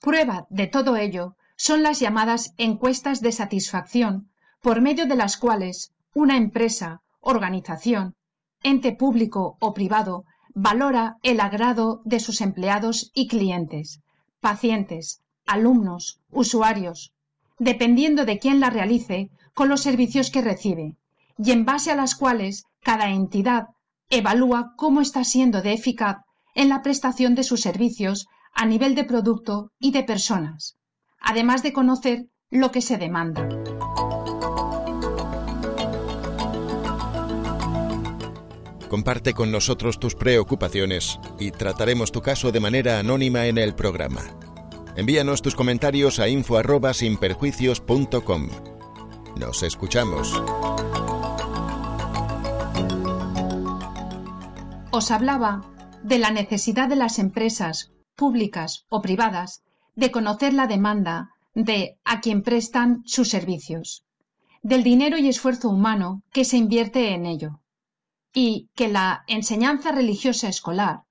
Prueba 0.00 0.44
de 0.50 0.66
todo 0.66 0.96
ello 0.96 1.36
son 1.54 1.84
las 1.84 2.00
llamadas 2.00 2.52
encuestas 2.56 3.20
de 3.20 3.30
satisfacción, 3.30 4.32
por 4.62 4.80
medio 4.80 5.06
de 5.06 5.14
las 5.14 5.36
cuales 5.36 5.92
una 6.12 6.36
empresa, 6.36 7.02
organización, 7.20 8.16
ente 8.64 8.90
público 8.90 9.56
o 9.60 9.72
privado 9.72 10.24
valora 10.56 11.18
el 11.22 11.38
agrado 11.38 12.02
de 12.04 12.18
sus 12.18 12.40
empleados 12.40 13.12
y 13.14 13.28
clientes, 13.28 14.00
pacientes, 14.40 15.22
alumnos, 15.46 16.18
usuarios, 16.32 17.12
dependiendo 17.60 18.24
de 18.24 18.40
quién 18.40 18.58
la 18.58 18.70
realice 18.70 19.30
con 19.54 19.68
los 19.68 19.82
servicios 19.82 20.32
que 20.32 20.42
recibe, 20.42 20.96
y 21.38 21.52
en 21.52 21.64
base 21.64 21.90
a 21.90 21.96
las 21.96 22.14
cuales 22.14 22.64
cada 22.82 23.10
entidad 23.10 23.68
evalúa 24.10 24.72
cómo 24.76 25.00
está 25.00 25.24
siendo 25.24 25.62
de 25.62 25.72
eficaz 25.72 26.18
en 26.54 26.68
la 26.68 26.82
prestación 26.82 27.34
de 27.34 27.42
sus 27.42 27.60
servicios 27.60 28.26
a 28.54 28.66
nivel 28.66 28.94
de 28.94 29.04
producto 29.04 29.72
y 29.78 29.90
de 29.90 30.04
personas, 30.04 30.76
además 31.20 31.62
de 31.62 31.72
conocer 31.72 32.26
lo 32.50 32.70
que 32.70 32.82
se 32.82 32.98
demanda. 32.98 33.48
Comparte 38.88 39.32
con 39.32 39.50
nosotros 39.50 39.98
tus 39.98 40.14
preocupaciones 40.14 41.18
y 41.40 41.50
trataremos 41.50 42.12
tu 42.12 42.22
caso 42.22 42.52
de 42.52 42.60
manera 42.60 43.00
anónima 43.00 43.46
en 43.46 43.58
el 43.58 43.74
programa. 43.74 44.20
Envíanos 44.94 45.42
tus 45.42 45.56
comentarios 45.56 46.20
a 46.20 46.28
info@sinperjuicios.com. 46.28 48.48
Nos 49.36 49.64
escuchamos. 49.64 50.40
Os 54.94 55.10
hablaba 55.10 55.52
de 56.04 56.18
la 56.20 56.30
necesidad 56.30 56.88
de 56.88 56.94
las 56.94 57.18
empresas, 57.18 57.90
públicas 58.14 58.86
o 58.88 59.02
privadas, 59.02 59.64
de 59.96 60.12
conocer 60.12 60.54
la 60.54 60.68
demanda 60.68 61.30
de 61.52 61.98
a 62.04 62.20
quien 62.20 62.42
prestan 62.42 63.02
sus 63.04 63.28
servicios, 63.28 64.04
del 64.62 64.84
dinero 64.84 65.18
y 65.18 65.28
esfuerzo 65.28 65.68
humano 65.68 66.22
que 66.32 66.44
se 66.44 66.58
invierte 66.58 67.12
en 67.12 67.26
ello, 67.26 67.58
y 68.32 68.68
que 68.76 68.86
la 68.86 69.24
enseñanza 69.26 69.90
religiosa 69.90 70.46
escolar 70.48 71.02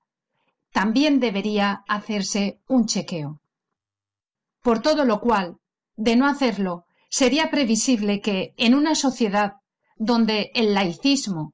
también 0.72 1.20
debería 1.20 1.84
hacerse 1.86 2.60
un 2.66 2.86
chequeo. 2.86 3.38
Por 4.62 4.80
todo 4.80 5.04
lo 5.04 5.20
cual, 5.20 5.58
de 5.96 6.16
no 6.16 6.26
hacerlo, 6.26 6.86
sería 7.10 7.50
previsible 7.50 8.22
que 8.22 8.54
en 8.56 8.74
una 8.74 8.94
sociedad 8.94 9.56
donde 9.96 10.50
el 10.54 10.72
laicismo, 10.72 11.52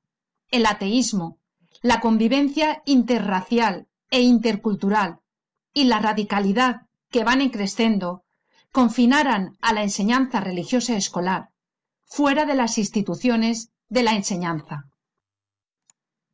el 0.52 0.66
ateísmo, 0.66 1.39
la 1.82 2.00
convivencia 2.00 2.82
interracial 2.84 3.88
e 4.10 4.20
intercultural 4.20 5.20
y 5.72 5.84
la 5.84 5.98
radicalidad 5.98 6.82
que 7.10 7.24
van 7.24 7.48
creciendo 7.48 8.22
confinaran 8.70 9.56
a 9.60 9.72
la 9.72 9.82
enseñanza 9.82 10.40
religiosa 10.40 10.96
escolar 10.96 11.48
fuera 12.04 12.44
de 12.44 12.54
las 12.54 12.76
instituciones 12.76 13.70
de 13.88 14.02
la 14.02 14.12
enseñanza. 14.12 14.84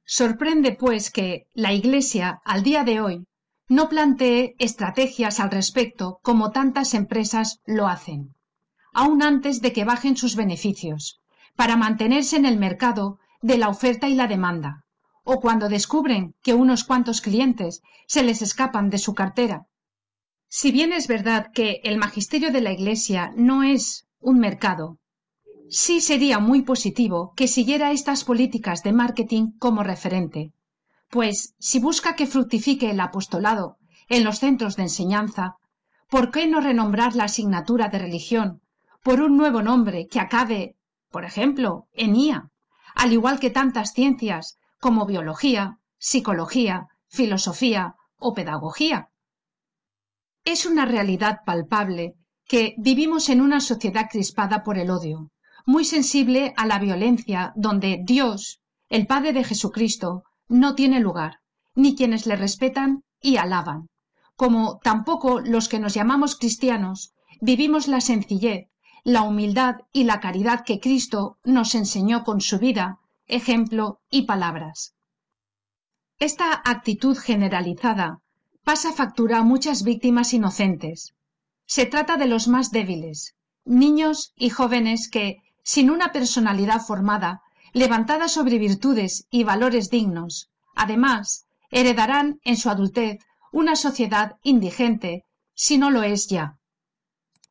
Sorprende, 0.04 0.72
pues, 0.72 1.11
que 1.11 1.46
la 1.52 1.72
Iglesia, 1.72 2.40
al 2.44 2.62
día 2.62 2.82
de 2.85 3.00
hoy, 3.00 3.26
no 3.68 3.88
plantee 3.88 4.54
estrategias 4.59 5.40
al 5.40 5.50
respecto 5.50 6.18
como 6.22 6.50
tantas 6.50 6.94
empresas 6.94 7.61
lo 7.66 7.88
hacen, 7.88 8.35
aun 8.92 9.22
antes 9.22 9.61
de 9.61 9.72
que 9.72 9.85
bajen 9.85 10.16
sus 10.16 10.37
beneficios, 10.37 11.20
para 11.56 11.76
mantenerse 11.76 12.37
en 12.37 12.46
el 12.46 12.56
mercado 12.56 13.18
de 13.42 13.59
la 13.59 13.68
oferta 13.68 14.09
y 14.09 14.14
la 14.14 14.28
demanda, 14.28 14.86
o 15.29 15.41
cuando 15.41 15.69
descubren 15.69 16.35
que 16.41 16.55
unos 16.55 16.85
cuantos 16.85 17.21
clientes 17.21 17.83
se 18.07 18.23
les 18.23 18.43
escapan 18.43 18.91
de 18.91 18.99
su 18.99 19.12
cartera. 19.12 19.67
Si 20.49 20.71
bien 20.71 20.93
es 20.93 21.09
verdad 21.09 21.51
que 21.53 21.81
el 21.83 21.99
magisterio 21.99 22.53
de 22.53 22.61
la 22.61 22.73
Iglesia 22.73 23.33
no 23.37 23.65
es 23.65 24.07
un 24.21 24.39
mercado, 24.39 24.99
sí 25.69 26.01
sería 26.01 26.39
muy 26.39 26.62
positivo 26.62 27.35
que 27.35 27.49
siguiera 27.49 27.91
estas 27.91 28.23
políticas 28.23 28.85
de 28.85 28.93
marketing 28.93 29.51
como 29.59 29.83
referente, 29.83 30.53
pues 31.11 31.57
si 31.59 31.81
busca 31.81 32.15
que 32.15 32.29
fructifique 32.29 32.89
el 32.89 33.01
apostolado 33.01 33.79
en 34.09 34.23
los 34.23 34.39
centros 34.39 34.77
de 34.77 34.85
enseñanza, 34.85 35.57
¿por 36.09 36.31
qué 36.31 36.47
no 36.47 36.61
renombrar 36.61 37.17
la 37.17 37.25
asignatura 37.25 37.89
de 37.89 37.99
religión 37.99 38.62
por 39.03 39.21
un 39.21 39.37
nuevo 39.37 39.61
nombre 39.61 40.07
que 40.07 40.21
acabe, 40.21 40.77
por 41.11 41.25
ejemplo, 41.25 41.89
en 41.95 42.15
IA, 42.15 42.51
al 42.95 43.12
igual 43.12 43.41
que 43.41 43.51
tantas 43.51 43.93
ciencias 43.93 44.59
como 44.87 45.05
biología, 45.05 45.81
psicología, 45.99 46.87
filosofía 47.09 47.96
o 48.18 48.35
pedagogía? 48.35 49.11
Es 50.44 50.64
una 50.64 50.85
realidad 50.85 51.40
palpable 51.44 52.14
que 52.46 52.77
vivimos 52.79 53.29
en 53.29 53.40
una 53.40 53.61
sociedad 53.61 54.07
crispada 54.09 54.62
por 54.62 54.79
el 54.79 54.90
odio, 54.90 55.33
muy 55.64 55.85
sensible 55.85 56.55
a 56.57 56.66
la 56.66 56.79
violencia, 56.79 57.53
donde 57.57 57.99
Dios, 58.05 58.61
el 58.88 59.09
Padre 59.09 59.33
de 59.33 59.42
Jesucristo, 59.42 60.22
no 60.46 60.77
tiene 60.77 61.01
lugar, 61.01 61.40
ni 61.75 61.96
quienes 61.96 62.25
le 62.25 62.37
respetan 62.37 63.03
y 63.20 63.38
alaban, 63.38 63.88
como 64.37 64.79
tampoco 64.85 65.40
los 65.40 65.68
que 65.68 65.81
nos 65.81 65.94
llamamos 65.94 66.37
cristianos 66.37 67.12
vivimos 67.40 67.88
la 67.88 68.01
sencillez, 68.01 68.68
la 69.03 69.22
humildad 69.22 69.79
y 69.92 70.05
la 70.05 70.20
caridad 70.20 70.64
que 70.64 70.79
Cristo 70.79 71.38
nos 71.42 71.75
enseñó 71.75 72.22
con 72.22 72.40
su 72.40 72.61
vida, 72.61 73.01
ejemplo 73.27 74.01
y 74.11 74.23
palabras. 74.23 74.95
Esta 76.19 76.62
actitud 76.65 77.17
generalizada 77.17 78.21
pasa 78.65 78.93
factura 78.93 79.39
a 79.39 79.43
muchas 79.43 79.83
víctimas 79.83 80.33
inocentes. 80.33 81.15
Se 81.67 81.87
trata 81.87 82.17
de 82.17 82.27
los 82.27 82.49
más 82.49 82.71
débiles, 82.71 83.35
niños 83.65 84.33
y 84.37 84.51
jóvenes 84.51 85.09
que, 85.11 85.43
sin 85.62 85.91
una 85.91 86.12
personalidad 86.12 86.81
formada, 86.81 87.43
levantada 87.73 88.29
sobre 88.29 88.59
virtudes 88.59 89.27
y 89.31 89.45
valores 89.45 89.91
dignos, 89.91 90.51
además, 90.75 91.47
heredarán 91.71 92.41
en 92.45 92.57
su 92.57 92.71
adultez 92.71 93.19
una 93.53 93.77
sociedad 93.77 94.37
indigente, 94.43 95.25
si 95.55 95.79
no 95.79 95.91
lo 95.91 96.03
es 96.03 96.29
ya. 96.29 96.57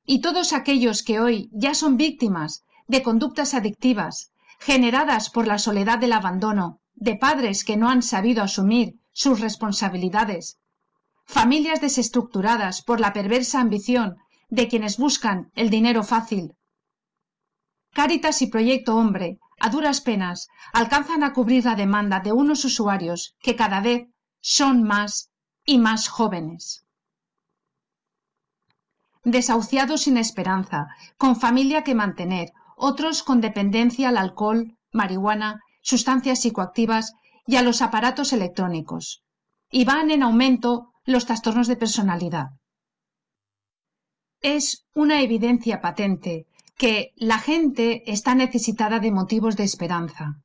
Y 0.05 0.21
todos 0.21 0.53
aquellos 0.53 1.03
que 1.03 1.19
hoy 1.19 1.49
ya 1.51 1.73
son 1.73 1.97
víctimas 1.97 2.63
de 2.87 3.03
conductas 3.03 3.53
adictivas, 3.53 4.31
generadas 4.59 5.29
por 5.29 5.47
la 5.47 5.57
soledad 5.57 5.99
del 5.99 6.13
abandono, 6.13 6.79
de 6.93 7.15
padres 7.15 7.63
que 7.63 7.77
no 7.77 7.89
han 7.89 8.01
sabido 8.01 8.43
asumir 8.43 8.95
sus 9.11 9.39
responsabilidades, 9.39 10.59
familias 11.25 11.81
desestructuradas 11.81 12.81
por 12.81 12.99
la 12.99 13.13
perversa 13.13 13.59
ambición 13.59 14.17
de 14.49 14.67
quienes 14.67 14.97
buscan 14.97 15.51
el 15.55 15.69
dinero 15.69 16.03
fácil, 16.03 16.55
Cáritas 17.95 18.41
y 18.41 18.47
Proyecto 18.47 18.97
Hombre, 18.97 19.39
a 19.57 19.69
duras 19.69 20.01
penas, 20.01 20.49
alcanzan 20.73 21.23
a 21.23 21.31
cubrir 21.31 21.63
la 21.63 21.75
demanda 21.75 22.19
de 22.19 22.33
unos 22.33 22.65
usuarios 22.65 23.37
que 23.39 23.55
cada 23.55 23.79
vez 23.79 24.09
son 24.41 24.83
más 24.83 25.29
y 25.63 25.77
más 25.77 26.09
jóvenes. 26.09 26.85
Desahuciados 29.23 30.01
sin 30.01 30.17
esperanza, 30.17 30.87
con 31.17 31.39
familia 31.39 31.85
que 31.85 31.95
mantener, 31.95 32.51
otros 32.75 33.23
con 33.23 33.41
dependencia 33.41 34.09
al 34.09 34.17
alcohol, 34.17 34.77
marihuana, 34.91 35.61
sustancias 35.81 36.41
psicoactivas 36.41 37.13
y 37.45 37.55
a 37.57 37.61
los 37.61 37.81
aparatos 37.81 38.33
electrónicos. 38.33 39.23
Y 39.71 39.85
van 39.85 40.11
en 40.11 40.23
aumento 40.23 40.91
los 41.05 41.25
trastornos 41.25 41.67
de 41.67 41.75
personalidad. 41.75 42.47
Es 44.41 44.85
una 44.93 45.21
evidencia 45.21 45.81
patente 45.81 46.47
que 46.77 47.11
la 47.15 47.39
gente 47.39 48.03
está 48.11 48.35
necesitada 48.35 48.99
de 48.99 49.11
motivos 49.11 49.55
de 49.55 49.63
esperanza. 49.63 50.41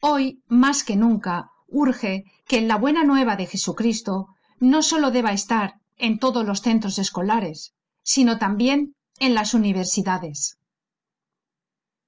Hoy, 0.00 0.42
más 0.46 0.84
que 0.84 0.96
nunca, 0.96 1.50
urge 1.68 2.24
que 2.46 2.60
la 2.60 2.76
buena 2.76 3.04
nueva 3.04 3.36
de 3.36 3.46
Jesucristo 3.46 4.26
no 4.58 4.82
sólo 4.82 5.10
deba 5.10 5.32
estar 5.32 5.74
en 5.96 6.18
todos 6.18 6.44
los 6.44 6.60
centros 6.60 6.98
escolares, 6.98 7.74
sino 8.02 8.38
también 8.38 8.94
en 9.18 9.34
las 9.34 9.54
universidades. 9.54 10.58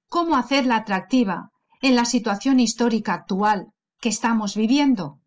¿Cómo 0.09 0.37
hacerla 0.37 0.77
atractiva 0.77 1.51
en 1.83 1.97
la 1.97 2.05
situación 2.05 2.61
histórica 2.61 3.14
actual 3.14 3.73
que 4.01 4.09
estamos 4.09 4.57
viviendo? 4.57 5.21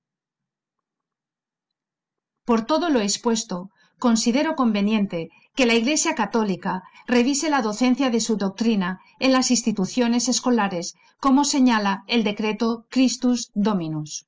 Por 2.46 2.66
todo 2.66 2.90
lo 2.90 3.00
expuesto, 3.00 3.70
considero 4.00 4.56
conveniente 4.56 5.30
que 5.56 5.66
la 5.66 5.74
Iglesia 5.74 6.16
Católica 6.16 6.84
revise 7.08 7.50
la 7.50 7.62
docencia 7.62 8.10
de 8.10 8.22
su 8.22 8.38
doctrina 8.38 9.00
en 9.20 9.32
las 9.34 9.52
instituciones 9.52 10.28
escolares, 10.28 10.94
como 11.20 11.44
señala 11.44 12.04
el 12.08 12.24
decreto 12.24 12.86
Christus 12.90 13.52
Dominus, 13.54 14.28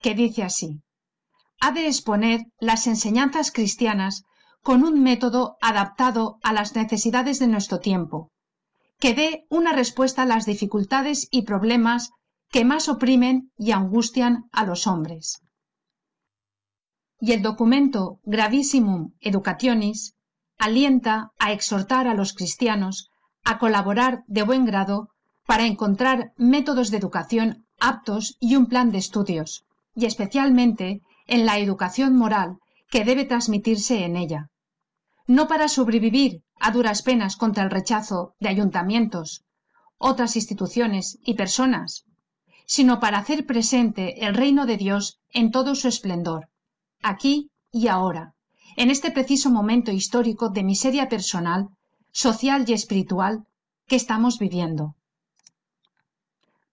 que 0.00 0.14
dice 0.14 0.42
así 0.44 0.82
ha 1.60 1.72
de 1.72 1.86
exponer 1.86 2.46
las 2.58 2.86
enseñanzas 2.86 3.52
cristianas 3.52 4.24
con 4.62 4.82
un 4.82 5.02
método 5.02 5.56
adaptado 5.60 6.38
a 6.42 6.52
las 6.52 6.74
necesidades 6.74 7.38
de 7.38 7.48
nuestro 7.48 7.80
tiempo, 7.80 8.30
que 9.00 9.14
dé 9.14 9.46
una 9.48 9.72
respuesta 9.72 10.22
a 10.22 10.26
las 10.26 10.44
dificultades 10.44 11.26
y 11.30 11.42
problemas 11.42 12.10
que 12.50 12.64
más 12.64 12.88
oprimen 12.88 13.50
y 13.56 13.72
angustian 13.72 14.44
a 14.52 14.64
los 14.64 14.86
hombres. 14.86 15.40
Y 17.18 17.32
el 17.32 17.42
documento 17.42 18.20
Gravissimum 18.24 19.12
Educationis 19.20 20.14
alienta 20.58 21.32
a 21.38 21.52
exhortar 21.52 22.06
a 22.08 22.14
los 22.14 22.34
cristianos 22.34 23.10
a 23.42 23.58
colaborar 23.58 24.22
de 24.26 24.42
buen 24.42 24.66
grado 24.66 25.08
para 25.46 25.64
encontrar 25.64 26.32
métodos 26.36 26.90
de 26.90 26.98
educación 26.98 27.66
aptos 27.78 28.36
y 28.38 28.56
un 28.56 28.66
plan 28.66 28.92
de 28.92 28.98
estudios, 28.98 29.64
y 29.94 30.04
especialmente 30.04 31.00
en 31.26 31.46
la 31.46 31.58
educación 31.58 32.14
moral 32.16 32.58
que 32.90 33.04
debe 33.04 33.24
transmitirse 33.24 34.04
en 34.04 34.16
ella. 34.16 34.50
No 35.26 35.48
para 35.48 35.68
sobrevivir 35.68 36.42
a 36.60 36.70
duras 36.70 37.02
penas 37.02 37.36
contra 37.36 37.64
el 37.64 37.70
rechazo 37.70 38.34
de 38.38 38.50
ayuntamientos, 38.50 39.44
otras 39.98 40.36
instituciones 40.36 41.18
y 41.24 41.34
personas, 41.34 42.04
sino 42.66 43.00
para 43.00 43.18
hacer 43.18 43.46
presente 43.46 44.24
el 44.24 44.34
reino 44.34 44.66
de 44.66 44.76
Dios 44.76 45.18
en 45.32 45.50
todo 45.50 45.74
su 45.74 45.88
esplendor, 45.88 46.48
aquí 47.02 47.50
y 47.72 47.88
ahora, 47.88 48.34
en 48.76 48.90
este 48.90 49.10
preciso 49.10 49.50
momento 49.50 49.90
histórico 49.90 50.50
de 50.50 50.62
miseria 50.62 51.08
personal, 51.08 51.70
social 52.12 52.64
y 52.68 52.74
espiritual 52.74 53.46
que 53.86 53.96
estamos 53.96 54.38
viviendo. 54.38 54.94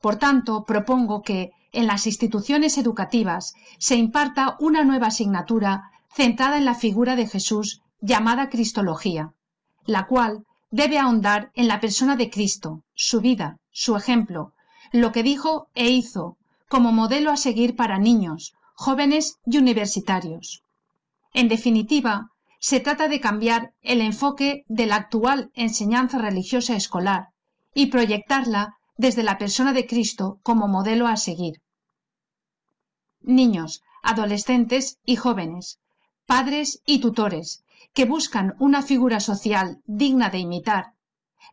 Por 0.02 0.17
tanto, 0.17 0.63
propongo 0.65 1.21
que 1.21 1.52
en 1.71 1.88
las 1.88 2.08
instituciones 2.08 2.78
educativas 2.78 3.54
se 3.78 3.95
imparta 3.95 4.56
una 4.60 4.84
nueva 4.84 5.08
asignatura 5.08 5.91
centrada 6.13 6.58
en 6.58 6.65
la 6.65 6.76
figura 6.76 7.15
de 7.15 7.28
Jesús 7.28 7.82
llamada 8.00 8.50
Cristología, 8.50 9.34
la 9.88 10.06
cual 10.06 10.45
debe 10.69 11.00
ahondar 11.00 11.52
en 11.56 11.67
la 11.67 11.80
persona 11.80 12.15
de 12.15 12.30
Cristo, 12.30 12.84
su 12.93 13.21
vida, 13.21 13.58
su 13.71 13.95
ejemplo, 13.95 14.54
lo 14.91 15.12
que 15.12 15.23
dijo 15.23 15.69
e 15.73 15.89
hizo, 15.89 16.38
como 16.67 16.91
modelo 16.91 17.32
a 17.32 17.38
seguir 17.38 17.76
para 17.76 17.97
niños, 17.97 18.54
jóvenes 18.76 19.39
y 19.45 19.58
universitarios. 19.58 20.62
En 21.34 21.47
definitiva, 21.47 22.30
se 22.60 22.80
trata 22.80 23.08
de 23.08 23.21
cambiar 23.21 23.71
el 23.82 24.02
enfoque 24.02 24.65
de 24.67 24.86
la 24.86 24.97
actual 24.97 25.52
enseñanza 25.54 26.17
religiosa 26.17 26.76
escolar 26.76 27.30
y 27.73 27.88
proyectarla 27.88 28.76
desde 28.97 29.23
la 29.23 29.38
persona 29.38 29.71
de 29.73 29.88
Cristo 29.88 30.39
como 30.43 30.67
modelo 30.67 31.08
a 31.08 31.15
seguir. 31.15 31.62
Niños, 33.21 33.82
adolescentes 34.04 34.97
y 35.06 35.15
jóvenes, 35.15 35.80
padres 36.28 36.82
y 36.86 37.00
tutores, 37.00 37.63
que 37.94 38.06
buscan 38.06 38.54
una 38.60 38.84
figura 38.84 39.20
social 39.20 39.82
digna 39.86 40.30
de 40.30 40.40
imitar, 40.40 40.94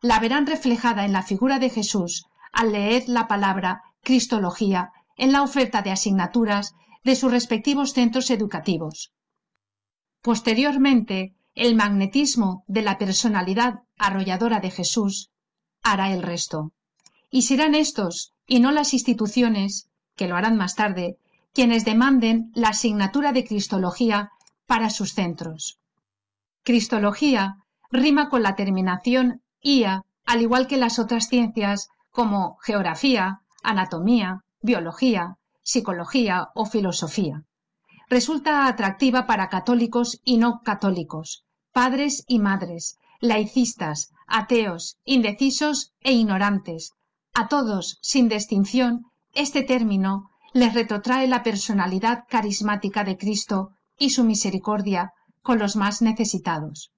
la 0.03 0.19
verán 0.19 0.47
reflejada 0.47 1.07
en 1.07 1.13
la 1.13 1.23
figura 1.23 1.59
de 1.59 1.71
Jesús 1.71 2.27
al 2.53 2.73
leer 2.73 3.05
la 3.09 3.27
palabra 3.27 3.83
Cristología 4.03 4.91
en 5.17 5.33
la 5.33 5.43
oferta 5.43 5.81
de 5.81 5.93
asignaturas 5.93 6.75
de 7.05 7.17
sus 7.17 7.31
respectivos 7.31 7.93
centros 7.93 8.31
educativos. 8.31 9.13
Posteriormente, 10.21 11.35
el 11.55 11.77
magnetismo 11.77 12.65
de 12.67 12.83
la 12.83 12.99
personalidad 12.99 13.81
arrolladora 13.97 14.59
de 14.59 14.71
Jesús 14.71 15.31
hará 15.83 16.13
el 16.13 16.23
resto. 16.23 16.73
Y 17.31 17.43
serán 17.43 17.75
estos, 17.75 18.33
y 18.47 18.59
no 18.59 18.73
las 18.73 18.93
instituciones, 18.93 19.89
que 20.17 20.27
lo 20.27 20.37
harán 20.37 20.57
más 20.57 20.75
tarde, 20.75 21.17
quienes 21.53 21.85
demanden 21.85 22.51
la 22.55 22.71
asignatura 22.71 23.33
de 23.33 23.45
Cristología 23.45 24.31
para 24.67 24.91
sus 24.91 25.15
centros. 25.15 25.79
Cristología 26.63 27.57
rima 27.91 28.29
con 28.29 28.43
la 28.43 28.57
terminación 28.57 29.43
IA, 29.61 30.03
al 30.27 30.43
igual 30.43 30.67
que 30.67 30.77
las 30.77 30.99
otras 30.99 31.29
ciencias 31.29 31.89
como 32.11 32.57
geografía, 32.63 33.41
anatomía, 33.63 34.41
biología, 34.61 35.37
psicología 35.63 36.49
o 36.55 36.67
filosofía. 36.67 37.43
Resulta 38.09 38.67
atractiva 38.67 39.27
para 39.27 39.49
católicos 39.49 40.21
y 40.25 40.37
no 40.37 40.61
católicos, 40.63 41.45
padres 41.73 42.25
y 42.27 42.39
madres, 42.39 42.99
laicistas, 43.21 44.13
ateos, 44.27 44.97
indecisos 45.05 45.93
e 46.01 46.13
ignorantes. 46.13 46.93
A 47.33 47.49
todos, 47.49 47.99
sin 48.03 48.29
distinción, 48.29 49.07
este 49.33 49.63
término 49.63 50.31
les 50.53 50.75
retrotrae 50.75 51.27
la 51.27 51.43
personalidad 51.43 52.25
carismática 52.29 53.03
de 53.03 53.17
Cristo 53.17 53.73
y 53.99 54.11
su 54.11 54.25
misericordia 54.25 55.13
con 55.43 55.59
los 55.59 55.77
más 55.77 56.03
necesitados. 56.03 56.93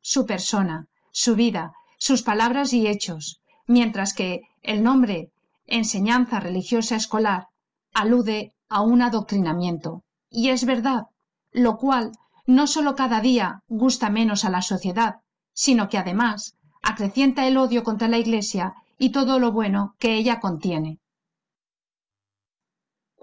Su 0.00 0.26
persona, 0.26 0.86
su 1.10 1.36
vida, 1.36 1.72
sus 1.98 2.22
palabras 2.22 2.72
y 2.72 2.86
hechos, 2.86 3.40
mientras 3.66 4.14
que 4.14 4.42
el 4.62 4.82
nombre 4.82 5.30
enseñanza 5.66 6.40
religiosa 6.40 6.96
escolar 6.96 7.46
alude 7.92 8.52
a 8.68 8.80
un 8.82 9.02
adoctrinamiento. 9.02 10.02
Y 10.28 10.48
es 10.48 10.64
verdad, 10.64 11.04
lo 11.52 11.76
cual 11.76 12.12
no 12.46 12.66
sólo 12.66 12.94
cada 12.94 13.20
día 13.20 13.60
gusta 13.68 14.10
menos 14.10 14.44
a 14.44 14.50
la 14.50 14.62
sociedad, 14.62 15.16
sino 15.52 15.88
que 15.88 15.98
además 15.98 16.56
acrecienta 16.82 17.46
el 17.46 17.56
odio 17.56 17.84
contra 17.84 18.08
la 18.08 18.18
Iglesia 18.18 18.74
y 18.98 19.10
todo 19.10 19.38
lo 19.38 19.52
bueno 19.52 19.94
que 19.98 20.14
ella 20.14 20.40
contiene. 20.40 20.98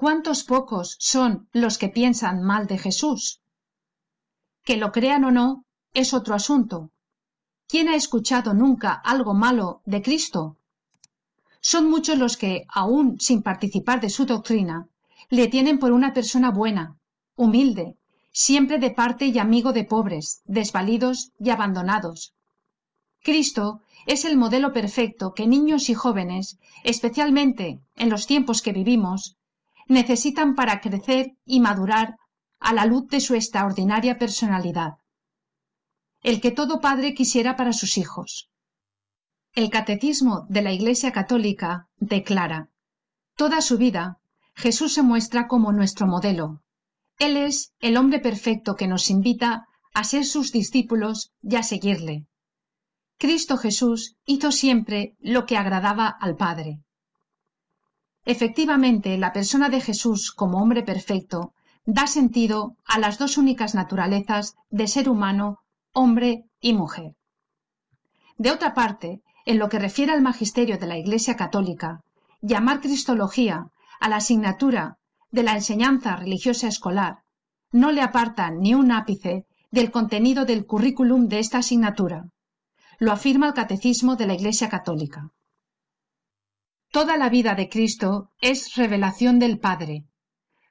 ¿Cuántos 0.02 0.44
pocos 0.44 0.98
son 0.98 1.48
los 1.52 1.78
que 1.78 1.88
piensan 1.88 2.42
mal 2.42 2.66
de 2.66 2.80
Jesús? 2.80 3.40
Que 4.64 4.76
lo 4.76 4.92
crean 4.92 5.26
o 5.26 5.30
no 5.30 5.64
es 5.94 6.16
otro 6.16 6.34
asunto. 6.34 6.90
¿Quién 7.68 7.88
ha 7.88 7.94
escuchado 7.94 8.56
nunca 8.56 8.94
algo 8.94 9.36
malo 9.36 9.84
de 9.86 10.02
Cristo? 10.02 10.58
Son 11.60 11.88
muchos 11.88 12.18
los 12.18 12.36
que, 12.36 12.66
aun 12.74 13.20
sin 13.20 13.44
participar 13.44 14.02
de 14.02 14.10
su 14.10 14.26
doctrina, 14.26 14.88
le 15.30 15.48
tienen 15.50 15.78
por 15.78 15.92
una 15.92 16.16
persona 16.16 16.50
buena, 16.50 16.98
humilde, 17.36 17.96
siempre 18.32 18.80
de 18.80 18.90
parte 18.90 19.28
y 19.28 19.38
amigo 19.38 19.72
de 19.72 19.84
pobres, 19.84 20.42
desvalidos 20.46 21.32
y 21.40 21.52
abandonados. 21.52 22.34
Cristo 23.22 23.82
es 24.08 24.26
el 24.26 24.36
modelo 24.36 24.74
perfecto 24.74 25.36
que 25.36 25.46
niños 25.46 25.92
y 25.92 25.94
jóvenes, 25.94 26.58
especialmente 26.84 27.82
en 27.96 28.10
los 28.10 28.26
tiempos 28.26 28.64
que 28.64 28.74
vivimos, 28.74 29.38
necesitan 29.92 30.56
para 30.56 30.82
crecer 30.82 31.38
y 31.46 31.60
madurar 31.60 32.18
a 32.60 32.74
la 32.74 32.86
luz 32.86 33.08
de 33.08 33.20
su 33.20 33.36
extraordinaria 33.36 34.18
personalidad. 34.18 34.94
El 36.22 36.40
que 36.42 36.52
todo 36.52 36.80
padre 36.80 37.14
quisiera 37.14 37.56
para 37.56 37.74
sus 37.74 37.98
hijos. 37.98 38.50
El 39.54 39.70
Catecismo 39.70 40.46
de 40.50 40.62
la 40.62 40.72
Iglesia 40.72 41.12
Católica 41.12 41.90
declara 41.98 42.70
Toda 43.36 43.62
su 43.62 43.78
vida, 43.78 44.20
Jesús 44.56 44.94
se 44.94 45.04
muestra 45.04 45.48
como 45.48 45.72
nuestro 45.72 46.08
modelo. 46.08 46.62
Él 47.18 47.36
es 47.38 47.74
el 47.80 47.98
hombre 47.98 48.20
perfecto 48.20 48.76
que 48.76 48.88
nos 48.88 49.10
invita 49.10 49.68
a 49.94 50.04
ser 50.04 50.26
sus 50.26 50.52
discípulos 50.52 51.34
y 51.42 51.56
a 51.56 51.64
seguirle. 51.64 52.28
Cristo 53.18 53.58
Jesús 53.58 54.16
hizo 54.26 54.52
siempre 54.52 55.16
lo 55.20 55.46
que 55.46 55.58
agradaba 55.58 56.08
al 56.08 56.36
Padre. 56.36 56.82
Efectivamente, 58.26 59.18
la 59.18 59.34
persona 59.34 59.70
de 59.70 59.82
Jesús 59.82 60.32
como 60.32 60.62
hombre 60.62 60.84
perfecto 60.84 61.54
da 61.86 62.06
sentido 62.08 62.76
a 62.86 63.00
las 63.00 63.18
dos 63.18 63.38
únicas 63.38 63.74
naturalezas 63.74 64.56
de 64.70 64.88
ser 64.88 65.10
humano, 65.10 65.60
hombre 65.94 66.46
y 66.60 66.74
mujer. 66.74 67.16
De 68.38 68.52
otra 68.52 68.74
parte, 68.74 69.22
en 69.46 69.58
lo 69.58 69.70
que 69.70 69.80
refiere 69.80 70.12
al 70.12 70.22
magisterio 70.22 70.78
de 70.78 70.88
la 70.88 70.98
Iglesia 70.98 71.36
Católica, 71.36 72.02
llamar 72.42 72.82
Cristología 72.82 73.68
a 74.00 74.10
la 74.10 74.18
asignatura 74.18 74.98
de 75.32 75.44
la 75.44 75.54
enseñanza 75.54 76.16
religiosa 76.16 76.68
escolar 76.68 77.24
no 77.72 77.92
le 77.92 78.02
aparta 78.02 78.52
ni 78.52 78.74
un 78.76 78.92
ápice 78.92 79.46
del 79.72 79.92
contenido 79.92 80.46
del 80.46 80.66
currículum 80.66 81.28
de 81.28 81.40
esta 81.40 81.60
asignatura. 81.60 82.26
Lo 83.00 83.12
afirma 83.12 83.48
el 83.48 83.54
Catecismo 83.54 84.16
de 84.16 84.28
la 84.28 84.34
Iglesia 84.34 84.70
Católica. 84.70 85.32
Toda 86.92 87.16
la 87.16 87.30
vida 87.30 87.56
de 87.56 87.70
Cristo 87.70 88.32
es 88.42 88.76
revelación 88.76 89.40
del 89.40 89.60
Padre, 89.60 90.04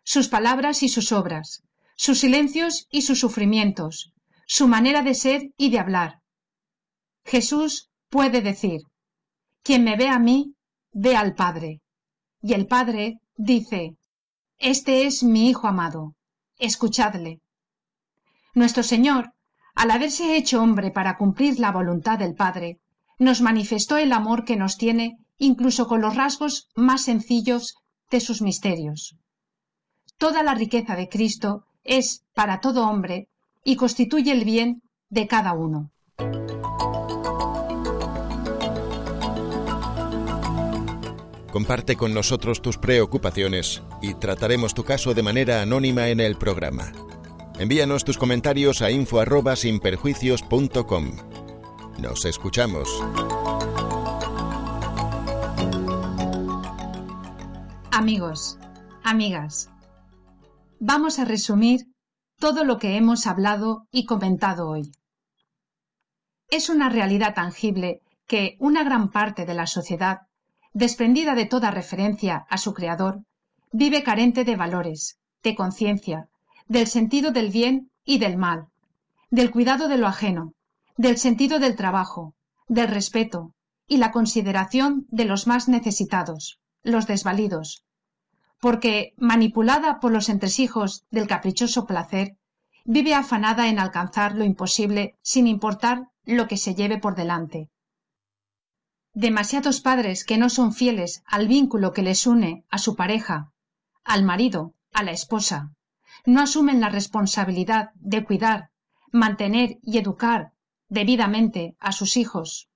sus 0.04 0.28
palabras 0.28 0.82
y 0.82 0.90
sus 0.90 1.12
obras, 1.12 1.62
sus 1.96 2.18
silencios 2.18 2.86
y 2.90 3.02
sus 3.02 3.18
sufrimientos, 3.20 4.12
su 4.46 4.68
manera 4.68 5.00
de 5.00 5.14
ser 5.14 5.50
y 5.56 5.70
de 5.70 5.78
hablar. 5.78 6.20
Jesús 7.24 7.88
puede 8.10 8.42
decir, 8.42 8.82
quien 9.62 9.82
me 9.82 9.96
ve 9.96 10.08
a 10.08 10.18
mí, 10.18 10.54
ve 10.92 11.16
al 11.16 11.34
Padre. 11.34 11.80
Y 12.42 12.52
el 12.52 12.66
Padre 12.66 13.20
dice, 13.36 13.96
Este 14.58 15.06
es 15.06 15.22
mi 15.22 15.48
Hijo 15.48 15.68
amado, 15.68 16.16
escuchadle. 16.58 17.40
Nuestro 18.52 18.82
Señor, 18.82 19.32
al 19.74 19.90
haberse 19.90 20.36
hecho 20.36 20.62
hombre 20.62 20.90
para 20.90 21.16
cumplir 21.16 21.58
la 21.58 21.72
voluntad 21.72 22.18
del 22.18 22.34
Padre, 22.34 22.78
nos 23.18 23.40
manifestó 23.40 23.96
el 23.96 24.12
amor 24.12 24.44
que 24.44 24.56
nos 24.56 24.76
tiene 24.76 25.16
incluso 25.40 25.88
con 25.88 26.00
los 26.00 26.14
rasgos 26.14 26.68
más 26.76 27.02
sencillos 27.02 27.74
de 28.10 28.20
sus 28.20 28.40
misterios. 28.42 29.16
Toda 30.18 30.44
la 30.44 30.54
riqueza 30.54 30.94
de 30.94 31.08
Cristo 31.08 31.64
es 31.82 32.22
para 32.34 32.60
todo 32.60 32.86
hombre 32.86 33.28
y 33.64 33.74
constituye 33.76 34.32
el 34.32 34.44
bien 34.44 34.82
de 35.08 35.26
cada 35.26 35.54
uno. 35.54 35.90
Comparte 41.50 41.96
con 41.96 42.12
nosotros 42.14 42.62
tus 42.62 42.78
preocupaciones 42.78 43.82
y 44.00 44.14
trataremos 44.14 44.72
tu 44.72 44.84
caso 44.84 45.12
de 45.14 45.24
manera 45.24 45.62
anónima 45.62 46.10
en 46.10 46.20
el 46.20 46.36
programa. 46.36 46.92
Envíanos 47.58 48.04
tus 48.04 48.18
comentarios 48.18 48.82
a 48.82 48.90
info@sinperjuicios.com. 48.90 51.10
Nos 51.98 52.24
escuchamos. 52.24 52.88
Amigos, 57.92 58.56
amigas, 59.02 59.68
vamos 60.78 61.18
a 61.18 61.24
resumir 61.24 61.88
todo 62.38 62.62
lo 62.62 62.78
que 62.78 62.96
hemos 62.96 63.26
hablado 63.26 63.88
y 63.90 64.06
comentado 64.06 64.68
hoy. 64.68 64.92
Es 66.48 66.68
una 66.68 66.88
realidad 66.88 67.34
tangible 67.34 68.00
que 68.28 68.56
una 68.60 68.84
gran 68.84 69.10
parte 69.10 69.44
de 69.44 69.54
la 69.54 69.66
sociedad 69.66 70.20
desprendida 70.72 71.34
de 71.34 71.46
toda 71.46 71.72
referencia 71.72 72.46
a 72.48 72.58
su 72.58 72.74
creador, 72.74 73.24
vive 73.72 74.04
carente 74.04 74.44
de 74.44 74.54
valores, 74.54 75.18
de 75.42 75.56
conciencia, 75.56 76.28
del 76.68 76.86
sentido 76.86 77.32
del 77.32 77.50
bien 77.50 77.90
y 78.04 78.18
del 78.18 78.36
mal, 78.36 78.68
del 79.30 79.50
cuidado 79.50 79.88
de 79.88 79.98
lo 79.98 80.06
ajeno, 80.06 80.54
del 80.96 81.18
sentido 81.18 81.58
del 81.58 81.74
trabajo, 81.74 82.34
del 82.68 82.86
respeto 82.86 83.52
y 83.88 83.96
la 83.96 84.12
consideración 84.12 85.06
de 85.10 85.24
los 85.24 85.48
más 85.48 85.68
necesitados, 85.68 86.59
los 86.82 87.06
desvalidos, 87.06 87.84
porque, 88.60 89.14
manipulada 89.16 90.00
por 90.00 90.12
los 90.12 90.28
entresijos 90.28 91.04
del 91.10 91.26
caprichoso 91.26 91.86
placer, 91.86 92.36
vive 92.84 93.14
afanada 93.14 93.68
en 93.68 93.78
alcanzar 93.78 94.34
lo 94.34 94.44
imposible 94.44 95.16
sin 95.22 95.46
importar 95.46 96.08
lo 96.24 96.48
que 96.48 96.56
se 96.56 96.74
lleve 96.74 96.98
por 96.98 97.14
delante 97.14 97.70
demasiados 99.14 99.80
padres 99.80 100.24
que 100.24 100.38
no 100.38 100.48
son 100.48 100.72
fieles 100.72 101.22
al 101.26 101.48
vínculo 101.48 101.92
que 101.92 102.02
les 102.02 102.26
une 102.26 102.64
a 102.70 102.78
su 102.78 102.94
pareja 102.94 103.50
al 104.04 104.24
marido, 104.24 104.74
a 104.92 105.02
la 105.02 105.12
esposa. 105.12 105.72
No 106.24 106.40
asumen 106.40 106.80
la 106.80 106.88
responsabilidad 106.88 107.90
de 107.94 108.24
cuidar, 108.24 108.70
mantener 109.12 109.78
y 109.82 109.98
educar 109.98 110.52
debidamente 110.88 111.76
a 111.78 111.92
sus 111.92 112.16
hijos. 112.16 112.68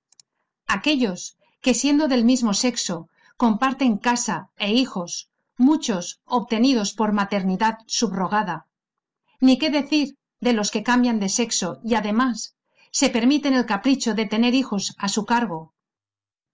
Aquellos 0.67 1.37
que 1.61 1.73
siendo 1.73 2.07
del 2.07 2.23
mismo 2.23 2.53
sexo 2.53 3.09
comparten 3.37 3.97
casa 3.97 4.49
e 4.57 4.71
hijos, 4.73 5.29
muchos 5.57 6.21
obtenidos 6.25 6.93
por 6.93 7.11
maternidad 7.11 7.77
subrogada. 7.87 8.67
Ni 9.39 9.57
qué 9.57 9.69
decir 9.69 10.17
de 10.39 10.53
los 10.53 10.71
que 10.71 10.83
cambian 10.83 11.19
de 11.19 11.29
sexo 11.29 11.79
y 11.83 11.95
además 11.95 12.55
se 12.91 13.09
permiten 13.09 13.53
el 13.53 13.65
capricho 13.65 14.13
de 14.13 14.25
tener 14.25 14.53
hijos 14.55 14.95
a 14.97 15.09
su 15.09 15.25
cargo. 15.25 15.73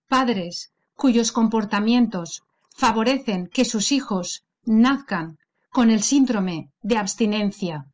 Padres 0.08 0.72
cuyos 0.96 1.32
comportamientos 1.32 2.44
favorecen 2.76 3.48
que 3.48 3.66
sus 3.66 3.92
hijos 3.92 4.44
nazcan 4.64 5.40
con 5.72 5.90
el 5.90 6.04
síndrome 6.04 6.70
de 6.82 6.98
abstinencia. 6.98 7.86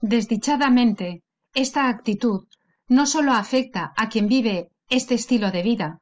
Desdichadamente, 0.00 1.22
esta 1.52 1.88
actitud 1.88 2.46
no 2.86 3.06
solo 3.06 3.32
afecta 3.32 3.92
a 3.96 4.08
quien 4.08 4.28
vive 4.28 4.70
este 4.88 5.14
estilo 5.14 5.50
de 5.50 5.62
vida, 5.62 6.00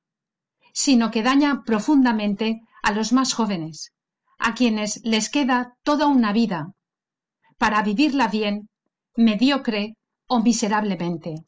sino 0.73 1.11
que 1.11 1.23
daña 1.23 1.62
profundamente 1.64 2.62
a 2.83 2.93
los 2.93 3.12
más 3.12 3.33
jóvenes, 3.33 3.93
a 4.39 4.55
quienes 4.55 5.01
les 5.05 5.31
queda 5.31 5.77
toda 5.83 6.07
una 6.07 6.33
vida 6.33 6.73
para 7.59 7.83
vivirla 7.83 8.29
bien, 8.29 8.69
mediocre 9.16 9.97
o 10.27 10.41
miserablemente, 10.41 11.45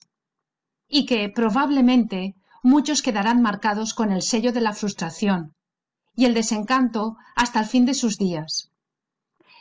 y 0.88 1.06
que 1.06 1.28
probablemente 1.28 2.34
muchos 2.62 3.02
quedarán 3.02 3.40
marcados 3.42 3.94
con 3.94 4.10
el 4.10 4.22
sello 4.22 4.52
de 4.52 4.60
la 4.60 4.72
frustración 4.72 5.54
y 6.14 6.24
el 6.24 6.34
desencanto 6.34 7.16
hasta 7.36 7.60
el 7.60 7.66
fin 7.66 7.86
de 7.86 7.94
sus 7.94 8.18
días. 8.18 8.70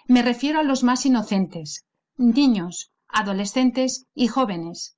Me 0.07 0.23
refiero 0.23 0.59
a 0.59 0.63
los 0.63 0.83
más 0.83 1.05
inocentes, 1.05 1.85
niños, 2.17 2.91
adolescentes 3.07 4.05
y 4.13 4.27
jóvenes. 4.27 4.97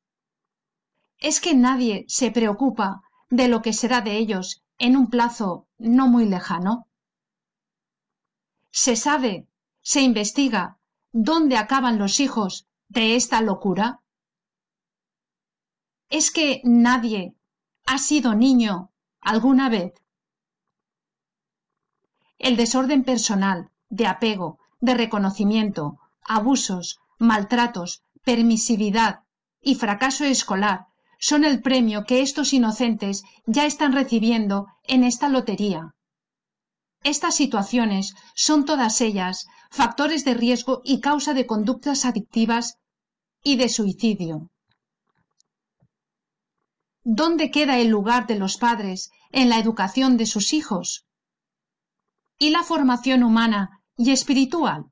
¿Es 1.17 1.39
que 1.41 1.53
nadie 1.53 2.05
se 2.07 2.31
preocupa 2.31 3.01
de 3.31 3.47
lo 3.47 3.61
que 3.61 3.73
será 3.73 4.01
de 4.01 4.17
ellos 4.17 4.61
en 4.77 4.95
un 4.95 5.09
plazo 5.09 5.67
no 5.79 6.07
muy 6.07 6.25
lejano? 6.25 6.87
¿Se 8.71 8.95
sabe, 8.95 9.47
se 9.81 10.01
investiga 10.01 10.77
dónde 11.11 11.57
acaban 11.57 11.97
los 11.97 12.19
hijos 12.19 12.67
de 12.89 13.15
esta 13.15 13.41
locura? 13.41 14.01
¿Es 16.09 16.29
que 16.29 16.61
nadie 16.65 17.33
ha 17.85 17.97
sido 17.97 18.35
niño 18.35 18.91
alguna 19.21 19.69
vez? 19.69 19.93
El 22.37 22.57
desorden 22.57 23.05
personal, 23.05 23.71
de 23.89 24.07
apego, 24.07 24.59
de 24.81 24.93
reconocimiento, 24.93 25.99
abusos, 26.21 26.99
maltratos, 27.17 28.03
permisividad 28.23 29.23
y 29.61 29.75
fracaso 29.75 30.25
escolar 30.25 30.90
son 31.21 31.45
el 31.45 31.61
premio 31.61 32.03
que 32.03 32.21
estos 32.21 32.51
inocentes 32.51 33.23
ya 33.45 33.65
están 33.65 33.93
recibiendo 33.93 34.65
en 34.83 35.03
esta 35.03 35.29
lotería. 35.29 35.93
Estas 37.03 37.35
situaciones 37.35 38.15
son 38.33 38.65
todas 38.65 38.99
ellas 39.01 39.45
factores 39.69 40.25
de 40.25 40.33
riesgo 40.33 40.81
y 40.83 40.99
causa 40.99 41.33
de 41.33 41.45
conductas 41.45 42.05
adictivas 42.05 42.79
y 43.43 43.55
de 43.55 43.69
suicidio. 43.69 44.49
¿Dónde 47.03 47.51
queda 47.51 47.77
el 47.77 47.87
lugar 47.87 48.25
de 48.25 48.37
los 48.37 48.57
padres 48.57 49.11
en 49.31 49.49
la 49.49 49.59
educación 49.59 50.17
de 50.17 50.25
sus 50.25 50.53
hijos? 50.53 51.05
¿Y 52.39 52.49
la 52.49 52.63
formación 52.63 53.23
humana 53.23 53.81
y 53.95 54.11
espiritual? 54.11 54.85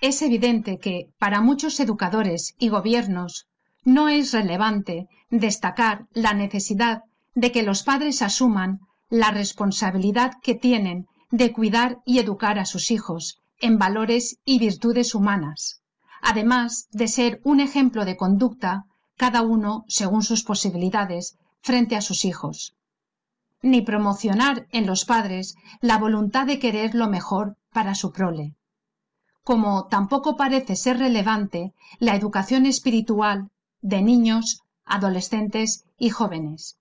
Es 0.00 0.22
evidente 0.22 0.78
que, 0.78 1.10
para 1.18 1.40
muchos 1.40 1.80
educadores 1.80 2.54
y 2.58 2.68
gobiernos, 2.68 3.46
no 3.86 4.08
es 4.08 4.32
relevante 4.32 5.08
destacar 5.30 6.08
la 6.12 6.34
necesidad 6.34 7.04
de 7.36 7.52
que 7.52 7.62
los 7.62 7.84
padres 7.84 8.20
asuman 8.20 8.80
la 9.08 9.30
responsabilidad 9.30 10.32
que 10.42 10.56
tienen 10.56 11.06
de 11.30 11.52
cuidar 11.52 12.00
y 12.04 12.18
educar 12.18 12.58
a 12.58 12.66
sus 12.66 12.90
hijos 12.90 13.40
en 13.60 13.78
valores 13.78 14.40
y 14.44 14.58
virtudes 14.58 15.14
humanas, 15.14 15.82
además 16.20 16.88
de 16.90 17.06
ser 17.06 17.40
un 17.44 17.60
ejemplo 17.60 18.04
de 18.04 18.16
conducta, 18.16 18.86
cada 19.16 19.42
uno 19.42 19.84
según 19.86 20.24
sus 20.24 20.42
posibilidades, 20.42 21.38
frente 21.62 21.94
a 21.94 22.02
sus 22.02 22.24
hijos. 22.24 22.74
Ni 23.62 23.82
promocionar 23.82 24.66
en 24.72 24.86
los 24.86 25.04
padres 25.04 25.54
la 25.80 25.96
voluntad 25.98 26.44
de 26.46 26.58
querer 26.58 26.96
lo 26.96 27.08
mejor 27.08 27.56
para 27.72 27.94
su 27.94 28.10
prole. 28.10 28.56
Como 29.44 29.86
tampoco 29.86 30.36
parece 30.36 30.74
ser 30.74 30.98
relevante 30.98 31.72
la 32.00 32.16
educación 32.16 32.66
espiritual 32.66 33.52
de 33.80 34.02
niños, 34.02 34.62
adolescentes 34.84 35.84
y 35.98 36.10
jóvenes. 36.10 36.78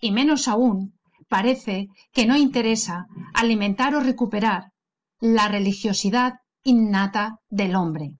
Y 0.00 0.12
menos 0.12 0.48
aún, 0.48 0.94
parece 1.28 1.88
que 2.12 2.26
no 2.26 2.36
interesa 2.36 3.06
alimentar 3.34 3.94
o 3.94 4.00
recuperar 4.00 4.72
la 5.20 5.48
religiosidad 5.48 6.40
innata 6.62 7.40
del 7.50 7.74
hombre. 7.74 8.14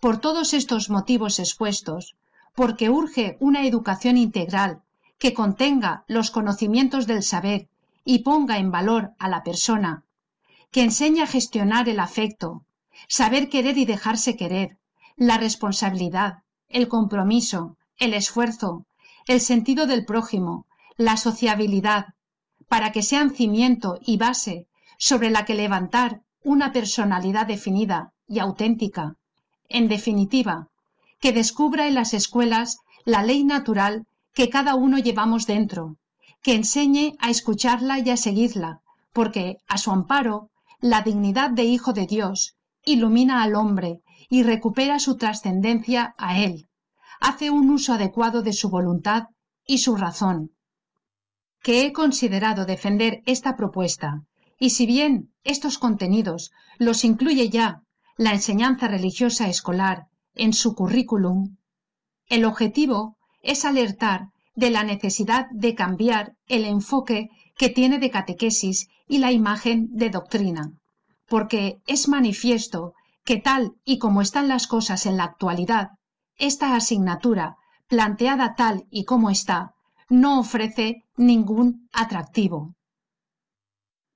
Por 0.00 0.18
todos 0.18 0.54
estos 0.54 0.90
motivos 0.90 1.38
expuestos, 1.38 2.16
porque 2.54 2.90
urge 2.90 3.36
una 3.40 3.66
educación 3.66 4.16
integral 4.16 4.82
que 5.18 5.34
contenga 5.34 6.04
los 6.06 6.30
conocimientos 6.30 7.06
del 7.06 7.22
saber 7.22 7.68
y 8.04 8.20
ponga 8.20 8.58
en 8.58 8.70
valor 8.70 9.12
a 9.18 9.28
la 9.28 9.42
persona, 9.42 10.04
que 10.70 10.82
enseñe 10.82 11.20
a 11.22 11.26
gestionar 11.26 11.88
el 11.88 12.00
afecto, 12.00 12.64
saber 13.08 13.48
querer 13.48 13.76
y 13.78 13.84
dejarse 13.84 14.36
querer, 14.36 14.78
la 15.16 15.38
responsabilidad, 15.38 16.42
el 16.68 16.88
compromiso, 16.88 17.76
el 17.98 18.14
esfuerzo, 18.14 18.84
el 19.26 19.40
sentido 19.40 19.86
del 19.86 20.04
prójimo, 20.04 20.66
la 20.96 21.16
sociabilidad, 21.16 22.06
para 22.68 22.92
que 22.92 23.02
sean 23.02 23.30
cimiento 23.30 23.98
y 24.04 24.16
base 24.16 24.66
sobre 24.98 25.30
la 25.30 25.44
que 25.44 25.54
levantar 25.54 26.22
una 26.42 26.72
personalidad 26.72 27.46
definida 27.46 28.12
y 28.26 28.38
auténtica. 28.38 29.16
En 29.68 29.88
definitiva, 29.88 30.68
que 31.20 31.32
descubra 31.32 31.86
en 31.86 31.94
las 31.94 32.14
escuelas 32.14 32.78
la 33.04 33.22
ley 33.22 33.44
natural 33.44 34.06
que 34.34 34.48
cada 34.48 34.74
uno 34.74 34.98
llevamos 34.98 35.46
dentro, 35.46 35.96
que 36.42 36.54
enseñe 36.54 37.16
a 37.18 37.30
escucharla 37.30 37.98
y 37.98 38.10
a 38.10 38.16
seguirla, 38.16 38.80
porque 39.12 39.58
a 39.66 39.78
su 39.78 39.90
amparo 39.90 40.50
la 40.80 41.02
dignidad 41.02 41.50
de 41.50 41.64
hijo 41.64 41.92
de 41.92 42.06
Dios 42.06 42.54
ilumina 42.84 43.42
al 43.42 43.54
hombre 43.54 44.00
y 44.28 44.42
recupera 44.42 44.98
su 44.98 45.16
trascendencia 45.16 46.14
a 46.18 46.38
él, 46.38 46.68
hace 47.20 47.50
un 47.50 47.70
uso 47.70 47.94
adecuado 47.94 48.42
de 48.42 48.52
su 48.52 48.68
voluntad 48.68 49.28
y 49.66 49.78
su 49.78 49.96
razón. 49.96 50.52
Que 51.62 51.86
he 51.86 51.92
considerado 51.92 52.64
defender 52.66 53.22
esta 53.26 53.56
propuesta, 53.56 54.22
y 54.58 54.70
si 54.70 54.86
bien 54.86 55.32
estos 55.44 55.78
contenidos 55.78 56.52
los 56.78 57.04
incluye 57.04 57.48
ya 57.48 57.82
la 58.16 58.32
enseñanza 58.32 58.88
religiosa 58.88 59.48
escolar 59.48 60.06
en 60.34 60.52
su 60.52 60.74
currículum, 60.74 61.56
el 62.26 62.44
objetivo 62.44 63.16
es 63.42 63.64
alertar 63.64 64.28
de 64.54 64.70
la 64.70 64.82
necesidad 64.82 65.46
de 65.50 65.74
cambiar 65.74 66.34
el 66.46 66.64
enfoque 66.64 67.30
que 67.56 67.68
tiene 67.68 67.98
de 67.98 68.10
catequesis 68.10 68.88
y 69.06 69.18
la 69.18 69.32
imagen 69.32 69.88
de 69.92 70.10
doctrina, 70.10 70.72
porque 71.28 71.80
es 71.86 72.08
manifiesto 72.08 72.92
que 73.28 73.36
tal 73.36 73.74
y 73.84 73.98
como 73.98 74.22
están 74.22 74.48
las 74.48 74.66
cosas 74.66 75.04
en 75.04 75.18
la 75.18 75.24
actualidad, 75.24 75.90
esta 76.38 76.74
asignatura, 76.74 77.56
planteada 77.86 78.54
tal 78.54 78.86
y 78.90 79.04
como 79.04 79.28
está, 79.28 79.74
no 80.08 80.40
ofrece 80.40 81.04
ningún 81.18 81.90
atractivo. 81.92 82.74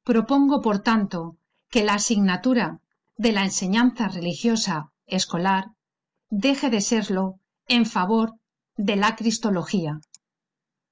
Propongo, 0.03 0.63
por 0.63 0.79
tanto, 0.79 1.37
que 1.69 1.85
la 1.85 1.97
asignatura 1.97 2.79
de 3.19 3.33
la 3.33 3.45
enseñanza 3.45 4.09
religiosa 4.09 4.93
escolar 5.05 5.67
deje 6.31 6.71
de 6.71 6.81
serlo 6.81 7.35
en 7.69 7.85
favor 7.85 8.37
de 8.79 8.97
la 8.97 9.15
cristología. 9.15 10.01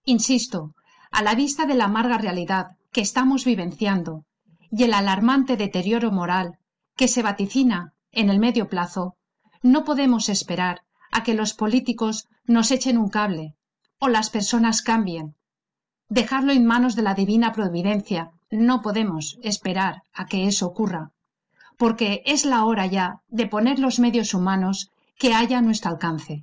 Insisto, 0.05 0.75
a 1.11 1.23
la 1.23 1.35
vista 1.35 1.65
de 1.65 1.75
la 1.75 1.85
amarga 1.87 2.19
realidad 2.19 2.77
que 2.93 3.01
estamos 3.01 3.47
vivenciando 3.47 4.27
y 4.71 4.83
el 4.83 4.93
alarmante 4.93 5.57
deterioro 5.57 6.13
moral 6.13 6.59
que 6.97 7.09
se 7.09 7.23
vaticina 7.23 7.95
en 8.13 8.31
el 8.31 8.39
medio 8.39 8.69
plazo, 8.69 9.17
no 9.63 9.85
podemos 9.85 10.29
esperar 10.29 10.83
a 11.13 11.23
que 11.23 11.35
los 11.35 11.55
políticos 11.55 12.29
nos 12.45 12.71
echen 12.71 12.99
un 12.99 13.09
cable 13.09 13.55
o 13.99 14.09
las 14.09 14.31
personas 14.31 14.83
cambien. 14.83 15.35
Dejarlo 16.09 16.53
en 16.53 16.65
manos 16.65 16.97
de 16.97 17.03
la 17.03 17.15
divina 17.15 17.53
providencia. 17.53 18.31
No 18.51 18.83
podemos 18.83 19.39
esperar 19.43 20.03
a 20.13 20.27
que 20.27 20.49
eso 20.49 20.67
ocurra, 20.67 21.13
porque 21.77 22.23
es 22.27 22.45
la 22.45 22.65
hora 22.65 22.87
ya 22.87 23.21
de 23.29 23.47
poner 23.47 23.79
los 23.79 24.01
medios 24.01 24.35
humanos 24.35 24.91
que 25.19 25.35
haya 25.35 25.59
a 25.59 25.63
nuestro 25.63 25.93
alcance. 25.93 26.43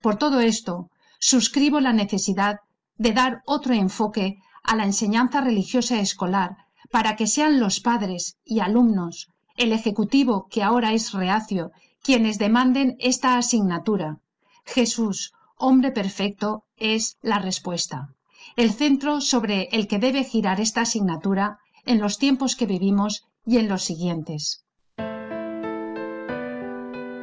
Por 0.00 0.16
todo 0.16 0.40
esto, 0.40 0.90
suscribo 1.18 1.80
la 1.80 1.92
necesidad 1.92 2.60
de 2.96 3.12
dar 3.12 3.42
otro 3.46 3.74
enfoque 3.74 4.38
a 4.62 4.76
la 4.76 4.84
enseñanza 4.84 5.40
religiosa 5.40 5.98
escolar 5.98 6.56
para 6.90 7.16
que 7.16 7.26
sean 7.26 7.58
los 7.58 7.80
padres 7.80 8.36
y 8.44 8.60
alumnos, 8.60 9.28
el 9.58 9.72
Ejecutivo, 9.72 10.46
que 10.48 10.62
ahora 10.62 10.92
es 10.92 11.12
reacio, 11.12 11.72
quienes 12.02 12.38
demanden 12.38 12.96
esta 13.00 13.36
asignatura. 13.36 14.20
Jesús, 14.64 15.32
hombre 15.56 15.90
perfecto, 15.90 16.64
es 16.76 17.18
la 17.20 17.38
respuesta. 17.38 18.14
El 18.56 18.72
centro 18.72 19.20
sobre 19.20 19.68
el 19.72 19.88
que 19.88 19.98
debe 19.98 20.24
girar 20.24 20.60
esta 20.60 20.82
asignatura 20.82 21.58
en 21.84 22.00
los 22.00 22.18
tiempos 22.18 22.56
que 22.56 22.66
vivimos 22.66 23.26
y 23.44 23.58
en 23.58 23.68
los 23.68 23.82
siguientes. 23.82 24.64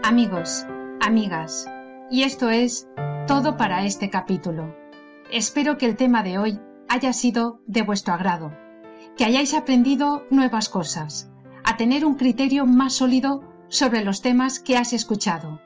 Amigos, 0.03 0.65
amigas, 1.01 1.67
y 2.11 2.23
esto 2.23 2.49
es 2.49 2.87
todo 3.27 3.57
para 3.57 3.85
este 3.85 4.09
capítulo. 4.09 4.75
Espero 5.31 5.77
que 5.77 5.85
el 5.87 5.95
tema 5.95 6.21
de 6.21 6.37
hoy 6.37 6.59
haya 6.87 7.13
sido 7.13 7.61
de 7.65 7.81
vuestro 7.81 8.13
agrado, 8.13 8.51
que 9.17 9.25
hayáis 9.25 9.53
aprendido 9.53 10.23
nuevas 10.29 10.69
cosas, 10.69 11.31
a 11.65 11.77
tener 11.77 12.05
un 12.05 12.15
criterio 12.15 12.65
más 12.65 12.93
sólido 12.93 13.43
sobre 13.67 14.05
los 14.05 14.21
temas 14.21 14.59
que 14.59 14.77
has 14.77 14.93
escuchado. 14.93 15.59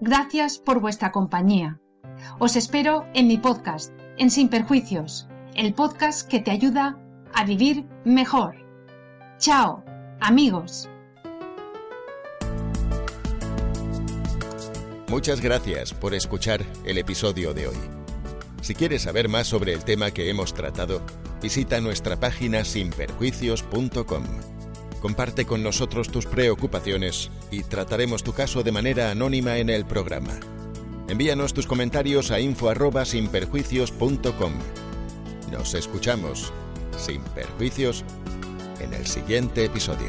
Gracias 0.00 0.58
por 0.58 0.80
vuestra 0.80 1.12
compañía. 1.12 1.80
Os 2.38 2.56
espero 2.56 3.06
en 3.14 3.28
mi 3.28 3.38
podcast, 3.38 3.92
en 4.18 4.30
Sin 4.30 4.48
Perjuicios, 4.48 5.28
el 5.54 5.72
podcast 5.74 6.28
que 6.28 6.40
te 6.40 6.50
ayuda 6.50 6.98
a 7.32 7.44
vivir 7.44 7.86
mejor. 8.04 8.56
Chao, 9.38 9.84
amigos. 10.20 10.88
Muchas 15.08 15.40
gracias 15.40 15.94
por 15.94 16.14
escuchar 16.14 16.64
el 16.84 16.98
episodio 16.98 17.54
de 17.54 17.68
hoy. 17.68 17.76
Si 18.60 18.74
quieres 18.74 19.02
saber 19.02 19.28
más 19.28 19.46
sobre 19.46 19.72
el 19.72 19.84
tema 19.84 20.10
que 20.10 20.28
hemos 20.28 20.52
tratado, 20.52 21.00
visita 21.40 21.80
nuestra 21.80 22.18
página 22.18 22.64
sinperjuicios.com. 22.64 24.55
Comparte 25.06 25.46
con 25.46 25.62
nosotros 25.62 26.08
tus 26.08 26.26
preocupaciones 26.26 27.30
y 27.52 27.62
trataremos 27.62 28.24
tu 28.24 28.32
caso 28.32 28.64
de 28.64 28.72
manera 28.72 29.12
anónima 29.12 29.58
en 29.58 29.70
el 29.70 29.86
programa. 29.86 30.32
Envíanos 31.08 31.54
tus 31.54 31.68
comentarios 31.68 32.32
a 32.32 32.40
info@sinperjuicios.com. 32.40 34.52
Nos 35.52 35.74
escuchamos 35.74 36.52
sin 36.98 37.22
perjuicios 37.22 38.04
en 38.80 38.94
el 38.94 39.06
siguiente 39.06 39.66
episodio. 39.66 40.08